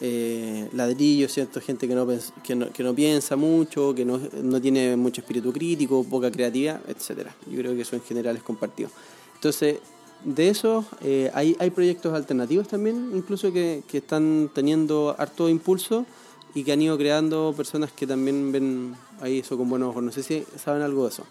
[0.00, 1.60] eh, ladrillos, ¿cierto?
[1.60, 2.06] Gente que no,
[2.44, 6.80] que no, que no piensa mucho, que no, no tiene mucho espíritu crítico, poca creatividad,
[6.86, 7.34] etcétera.
[7.50, 8.90] Yo creo que eso en general es compartido.
[9.34, 9.78] Entonces,
[10.24, 16.06] de eso eh, hay, hay proyectos alternativos también, incluso que, que están teniendo harto impulso
[16.54, 20.02] y que han ido creando personas que también ven ahí eso con buenos ojos.
[20.02, 21.24] No sé si saben algo de eso.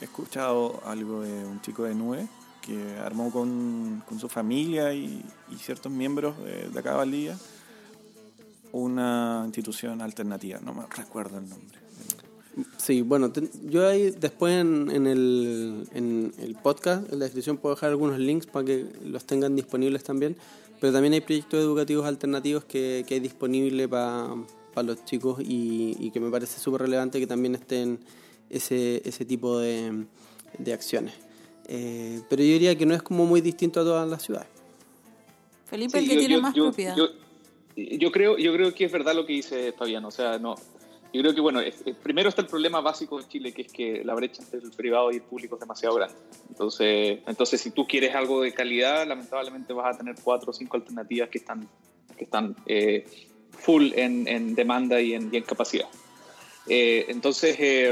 [0.00, 2.28] He escuchado algo de un chico de Nube
[2.62, 7.38] que armó con, con su familia y, y ciertos miembros de, de acá de Valdivia
[8.70, 11.78] una institución alternativa, no me recuerdo el nombre.
[12.76, 17.56] Sí, bueno, ten- yo ahí después en, en el, en el podcast, en la descripción
[17.56, 20.36] puedo dejar algunos links para que los tengan disponibles también,
[20.80, 24.34] pero también hay proyectos educativos alternativos que, que hay disponibles para
[24.82, 27.98] los chicos y, y que me parece súper relevante que también estén
[28.50, 30.04] ese, ese tipo de,
[30.58, 31.14] de acciones.
[31.66, 34.48] Eh, pero yo diría que no es como muy distinto a todas las ciudades.
[35.66, 36.96] Felipe, Sí, el que yo- tiene yo- más yo- propiedad.
[36.96, 37.06] Yo,
[37.76, 40.04] yo creo, yo creo que es verdad lo que dice Fabián.
[40.04, 40.54] O sea, no.
[41.12, 43.72] Yo creo que, bueno, es- es- primero está el problema básico en Chile, que es
[43.72, 46.14] que la brecha entre el privado y el público es demasiado grande.
[46.48, 50.76] Entonces, entonces si tú quieres algo de calidad, lamentablemente vas a tener cuatro o cinco
[50.76, 51.68] alternativas que están,
[52.16, 53.06] que están eh,
[53.60, 55.86] full en, en demanda y en, y en capacidad.
[56.66, 57.88] Eh, entonces, eh,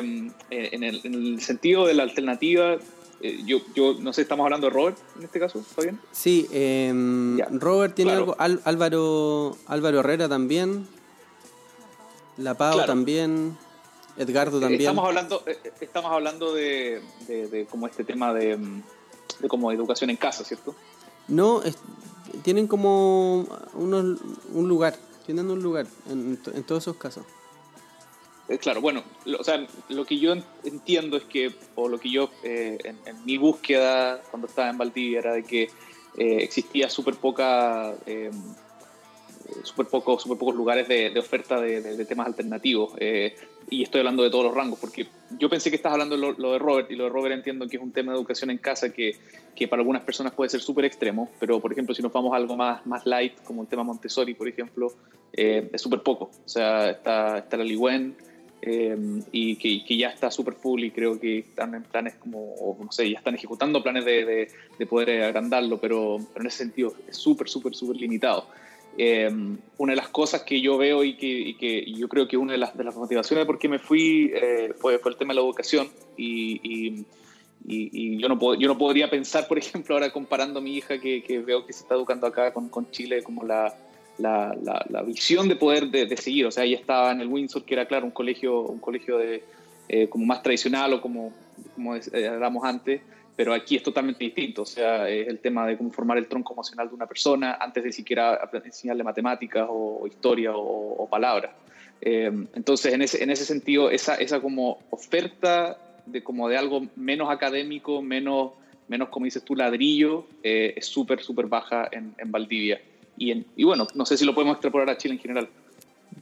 [0.51, 2.77] en, el, en el sentido de la alternativa,
[3.23, 5.99] eh, yo, yo no sé, estamos hablando de Robert en este caso, ¿Fabián?
[6.13, 6.93] Sí, eh,
[7.39, 8.23] Ya, Robert tiene claro.
[8.25, 10.87] algo, Al- Álvaro, Álvaro Herrera también,
[12.37, 12.87] La Pau Claro.
[12.87, 13.57] también,
[14.19, 14.81] Edgardo también.
[14.83, 18.83] Estamos hablando, eh, eh, estamos hablando de, de- de como este tema de, mm,
[19.41, 20.75] de como educación en casa, ¿cierto?
[21.29, 21.79] No, es-
[22.43, 24.19] tienen como unos,
[24.53, 24.97] un lugar,
[25.27, 27.25] tienen un lugar en, todos esos casos.
[28.49, 31.99] Eh, claro, bueno, lo, o sea, lo que yo en- entiendo es que, o lo
[31.99, 36.39] que yo eh, en, en mi búsqueda cuando estaba en Valdivia era de que eh,
[36.41, 38.31] existía súper poca, eh,
[39.63, 42.93] súper poco, súper pocos lugares de, oferta de, temas alternativos.
[42.99, 43.35] eh,
[43.69, 45.09] y estoy hablando de todos los rangos, porque
[45.41, 47.77] yo pensé que estás hablando lo, lo de Robert, y lo de Robert entiendo que
[47.77, 49.17] es un tema de educación en casa que,
[49.57, 52.37] que para algunas personas puede ser súper extremo, pero por ejemplo, si nos vamos a
[52.37, 54.93] algo más, más light, como el tema Montessori, por ejemplo,
[55.33, 56.31] eh, es súper poco.
[56.45, 58.15] O sea, está, está la Ligüen,
[58.63, 58.97] eh,
[59.33, 62.91] y que, ya está súper full y creo que están en planes como, o no
[62.91, 66.95] sé, ya están ejecutando planes de, de- de poder agrandarlo, pero, pero en ese sentido
[67.09, 68.47] es súper, súper, súper limitado.
[68.99, 69.31] Eh,
[69.77, 72.53] una de las cosas que yo veo y que, y que yo creo que una
[72.53, 75.89] de las, motivaciones por qué me fui eh, fue, fue el tema de la educación
[76.17, 77.05] y,
[78.19, 81.67] yo, no yo no podría pensar, por ejemplo, ahora comparando a mi hija que, veo
[81.67, 83.75] que se está educando acá con, Chile como la,
[84.19, 86.47] la, visión de poder de, seguir.
[86.47, 89.43] O sea, ella estaba en el Windsor, que era, claro, un colegio, un colegio de,
[89.89, 91.33] eh, como más tradicional o como,
[91.75, 93.03] como es- eh, hablamos antes,
[93.37, 94.63] pero aquí es totalmente distinto.
[94.63, 97.85] O sea, es el tema de cómo formar el tronco emocional de una persona antes
[97.85, 101.53] de siquiera enseñarle matemáticas o historia o, o palabras.
[102.01, 106.87] Eh, entonces, en ese, en ese sentido, esa, esa como oferta de, como de algo
[106.97, 108.53] menos académico, menos,
[108.89, 112.81] menos como dices tú, ladrillo, eh, es súper, súper baja en, en Valdivia.
[113.19, 115.49] Y, en- y bueno, no sé si lo podemos extrapolar a Chile en general.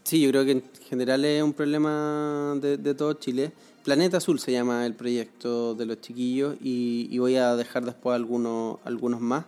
[0.04, 3.52] Sí, yo creo que en general es un problema de, de todo Chile.
[3.84, 8.14] Planeta Azul se llama el proyecto de los chiquillos y, y voy a dejar después
[8.16, 9.44] algunos, algunos más.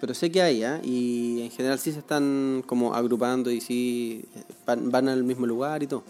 [0.00, 0.80] Pero sé que hay, ¿ah?
[0.84, 4.24] y en general sí se están como agrupando y sí
[4.66, 6.04] van, van al mismo lugar y todo.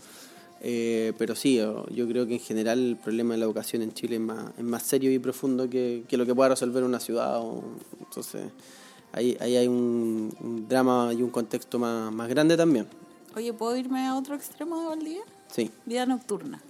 [0.61, 3.93] Eh, pero sí, yo, yo creo que en general el problema de la educación en
[3.95, 6.99] Chile es más, es más serio y profundo que, que lo que pueda resolver una
[7.01, 7.39] ciudad.
[7.41, 7.62] o-
[8.01, 8.51] entonces,
[9.12, 12.87] ahí, ahí hay un, un drama y un contexto más, más grande también.
[13.37, 15.22] Oye, ¿puedo irme a otro extremo de Valdivia?
[15.51, 15.70] Sí.
[15.87, 16.61] Vida nocturna.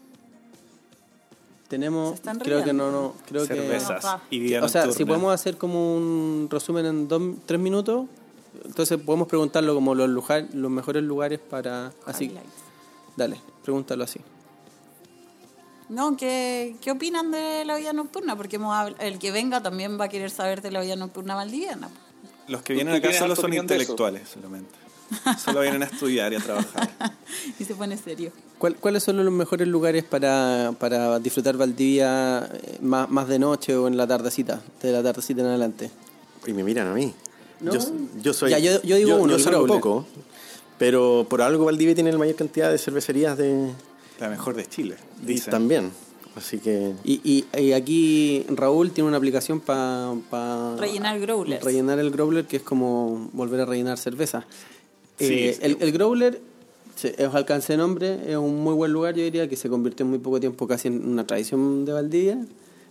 [1.68, 4.22] Tenemos, Se están creo que no, no, creo Cervezas pa.
[4.30, 4.64] y vida que...
[4.64, 8.06] O sea, si podemos hacer como un resumen en dos, tres minutos,
[8.64, 11.92] entonces podemos preguntarlo como los, lugar, los mejores lugares para...
[12.06, 12.48] Así, Highlights.
[13.16, 14.18] dale, pregúntalo así.
[15.90, 18.36] No, ¿qué, ¿qué opinan de la vida nocturna?
[18.36, 18.58] Porque
[18.98, 21.88] el que venga también va a querer saber de la vida nocturna valdiviana.
[22.46, 24.74] Los que ¿Tú- vienen acá solo son intelectuales solamente.
[25.42, 26.90] Solo vienen a estudiar y a trabajar.
[27.58, 28.30] y se pone serio.
[28.58, 33.76] ¿Cuál- ¿Cuáles son los mejores lugares para, para disfrutar Valdivia eh, más, más de noche
[33.76, 35.90] o en la tardecita, de la tardecita en adelante?
[36.46, 37.12] Y me miran a mí.
[37.60, 37.72] No.
[37.72, 37.80] Yo,
[38.22, 38.50] yo soy.
[38.50, 39.80] Ya, yo- yo digo uno, el salgo Growler.
[39.80, 40.06] poco,
[40.78, 43.70] pero por algo Valdivia tiene la mayor cantidad de cervecerías de
[44.20, 45.50] La mejor de Chile, y dicen.
[45.50, 45.90] también.
[46.36, 50.12] Así que Y, y- y aquí Raúl tiene una aplicación para
[50.76, 51.64] Rellenar growlers.
[51.64, 54.44] rellenar el growler, que es como volver a rellenar cerveza.
[55.18, 55.60] Sí, Eh, sí.
[55.62, 56.40] el, el growler
[56.96, 60.04] se- es alcance de nombre, es un muy buen lugar, yo diría, que se convirtió
[60.04, 62.38] en muy poco tiempo casi en una tradición de Valdivia.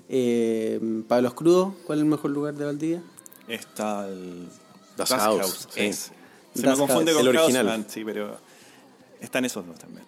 [0.09, 3.01] Eh, para los crudos, ¿cuál es el mejor lugar de Valdivia?
[3.47, 4.47] Está el
[4.95, 5.81] Das Haus, sí.
[5.81, 6.11] es.
[6.55, 7.85] Se Das me confunde con el original.
[7.87, 8.37] Sí, pero
[9.21, 10.05] están esos dos también.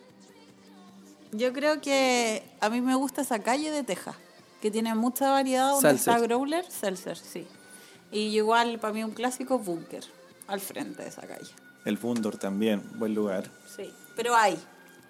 [1.32, 4.16] Yo creo que a mí me gusta esa calle de Texas,
[4.62, 6.14] que tiene mucha variedad donde Seltzer.
[6.16, 7.46] está Growler, Seltzer, sí.
[8.12, 10.04] Y igual para mí un clásico Bunker,
[10.48, 11.52] al frente de esa calle.
[11.90, 13.50] El Fundor también, buen lugar.
[13.76, 14.58] Sí, pero hay,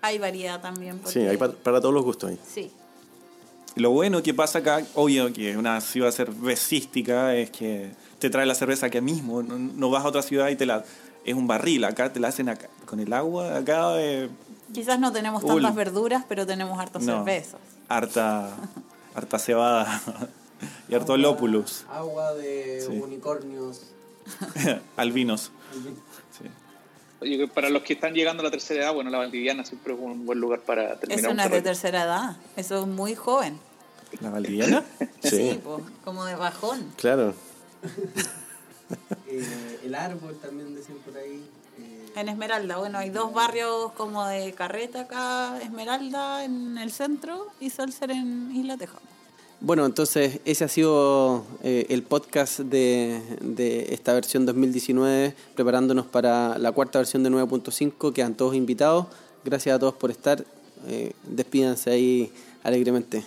[0.02, 1.00] hay variedad también.
[1.06, 2.40] sí, hay pa- para todos los gustos ahí.
[2.48, 2.72] Sí,
[3.76, 8.46] Lo bueno que pasa acá, obvio que es una ciudad cervecística, es que te trae
[8.46, 9.44] la cerveza acá mismo.
[9.44, 10.84] No, no vas a otra ciudad y te la.
[11.26, 14.02] Es un barril, acá te la hacen acá, con el agua, acá.
[14.02, 14.30] eh,
[14.74, 17.60] quizás no tenemos tantas verduras, pero tenemos hartas no, cervezas.
[17.88, 18.50] Harta,
[19.16, 20.02] harta cebada
[20.90, 22.98] y harto lópulus, Agua de Sí.
[23.00, 23.82] unicornios.
[24.98, 25.52] albinos.
[26.38, 26.46] Sí.
[27.54, 30.26] Para los que están llegando a la tercera edad, bueno, la Valdiviana siempre es un
[30.26, 33.60] buen lugar para terminar Eso no es de tercera edad, eso es muy joven.
[34.22, 34.84] ¿La Valdiviana?
[35.22, 36.94] Sí, po, como de bajón.
[36.98, 37.34] claro.
[39.28, 41.48] Eh, el árbol también decían por ahí.
[41.78, 47.48] eh, En Esmeralda, bueno, hay dos barrios como de carreta acá, Esmeralda en el centro
[47.60, 49.02] y Seltzer en Isla Tejada.
[49.62, 56.58] Bueno, entonces ese ha sido eh, el podcast de, de esta versión 2019, preparándonos para
[56.58, 58.14] la cuarta versión de 9.5.
[58.14, 59.08] Quedan todos invitados.
[59.44, 60.46] Gracias a todos por estar.
[60.88, 62.32] Eh, despídanse ahí
[62.64, 63.26] alegremente.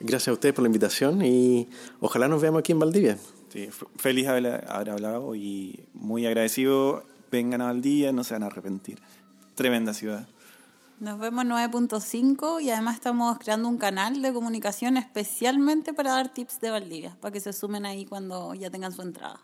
[0.00, 1.66] Gracias a ustedes por la invitación y
[2.00, 3.18] ojalá nos veamos aquí en Valdivia.
[3.50, 7.04] Sí, feliz haber, haber hablado y muy agradecido.
[7.32, 8.98] Vengan a Valdivia, no se van a arrepentir.
[9.54, 10.28] Tremenda ciudad.
[11.00, 16.32] Nos vemos en 9.5 y además estamos creando un canal de comunicación especialmente para dar
[16.32, 19.40] tips de Valdivia, para que se sumen ahí cuando ya tengan su entrada.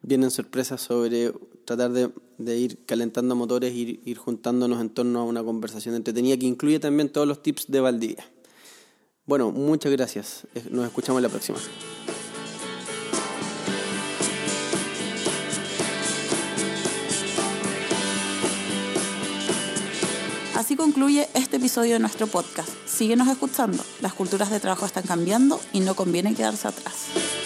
[0.00, 1.32] Vienen sorpresas sobre
[1.66, 6.38] tratar de, de ir calentando motores, ir, ir juntándonos en torno a una conversación entretenida
[6.38, 8.24] que incluye también todos los tips de Valdivia.
[9.26, 10.46] Bueno, muchas gracias.
[10.54, 11.58] Eh, Nos escuchamos la próxima.
[20.64, 22.70] Así concluye este episodio de nuestro podcast.
[22.86, 23.84] Síguenos escuchando.
[24.00, 27.43] Las culturas de trabajo están cambiando y no conviene quedarse atrás.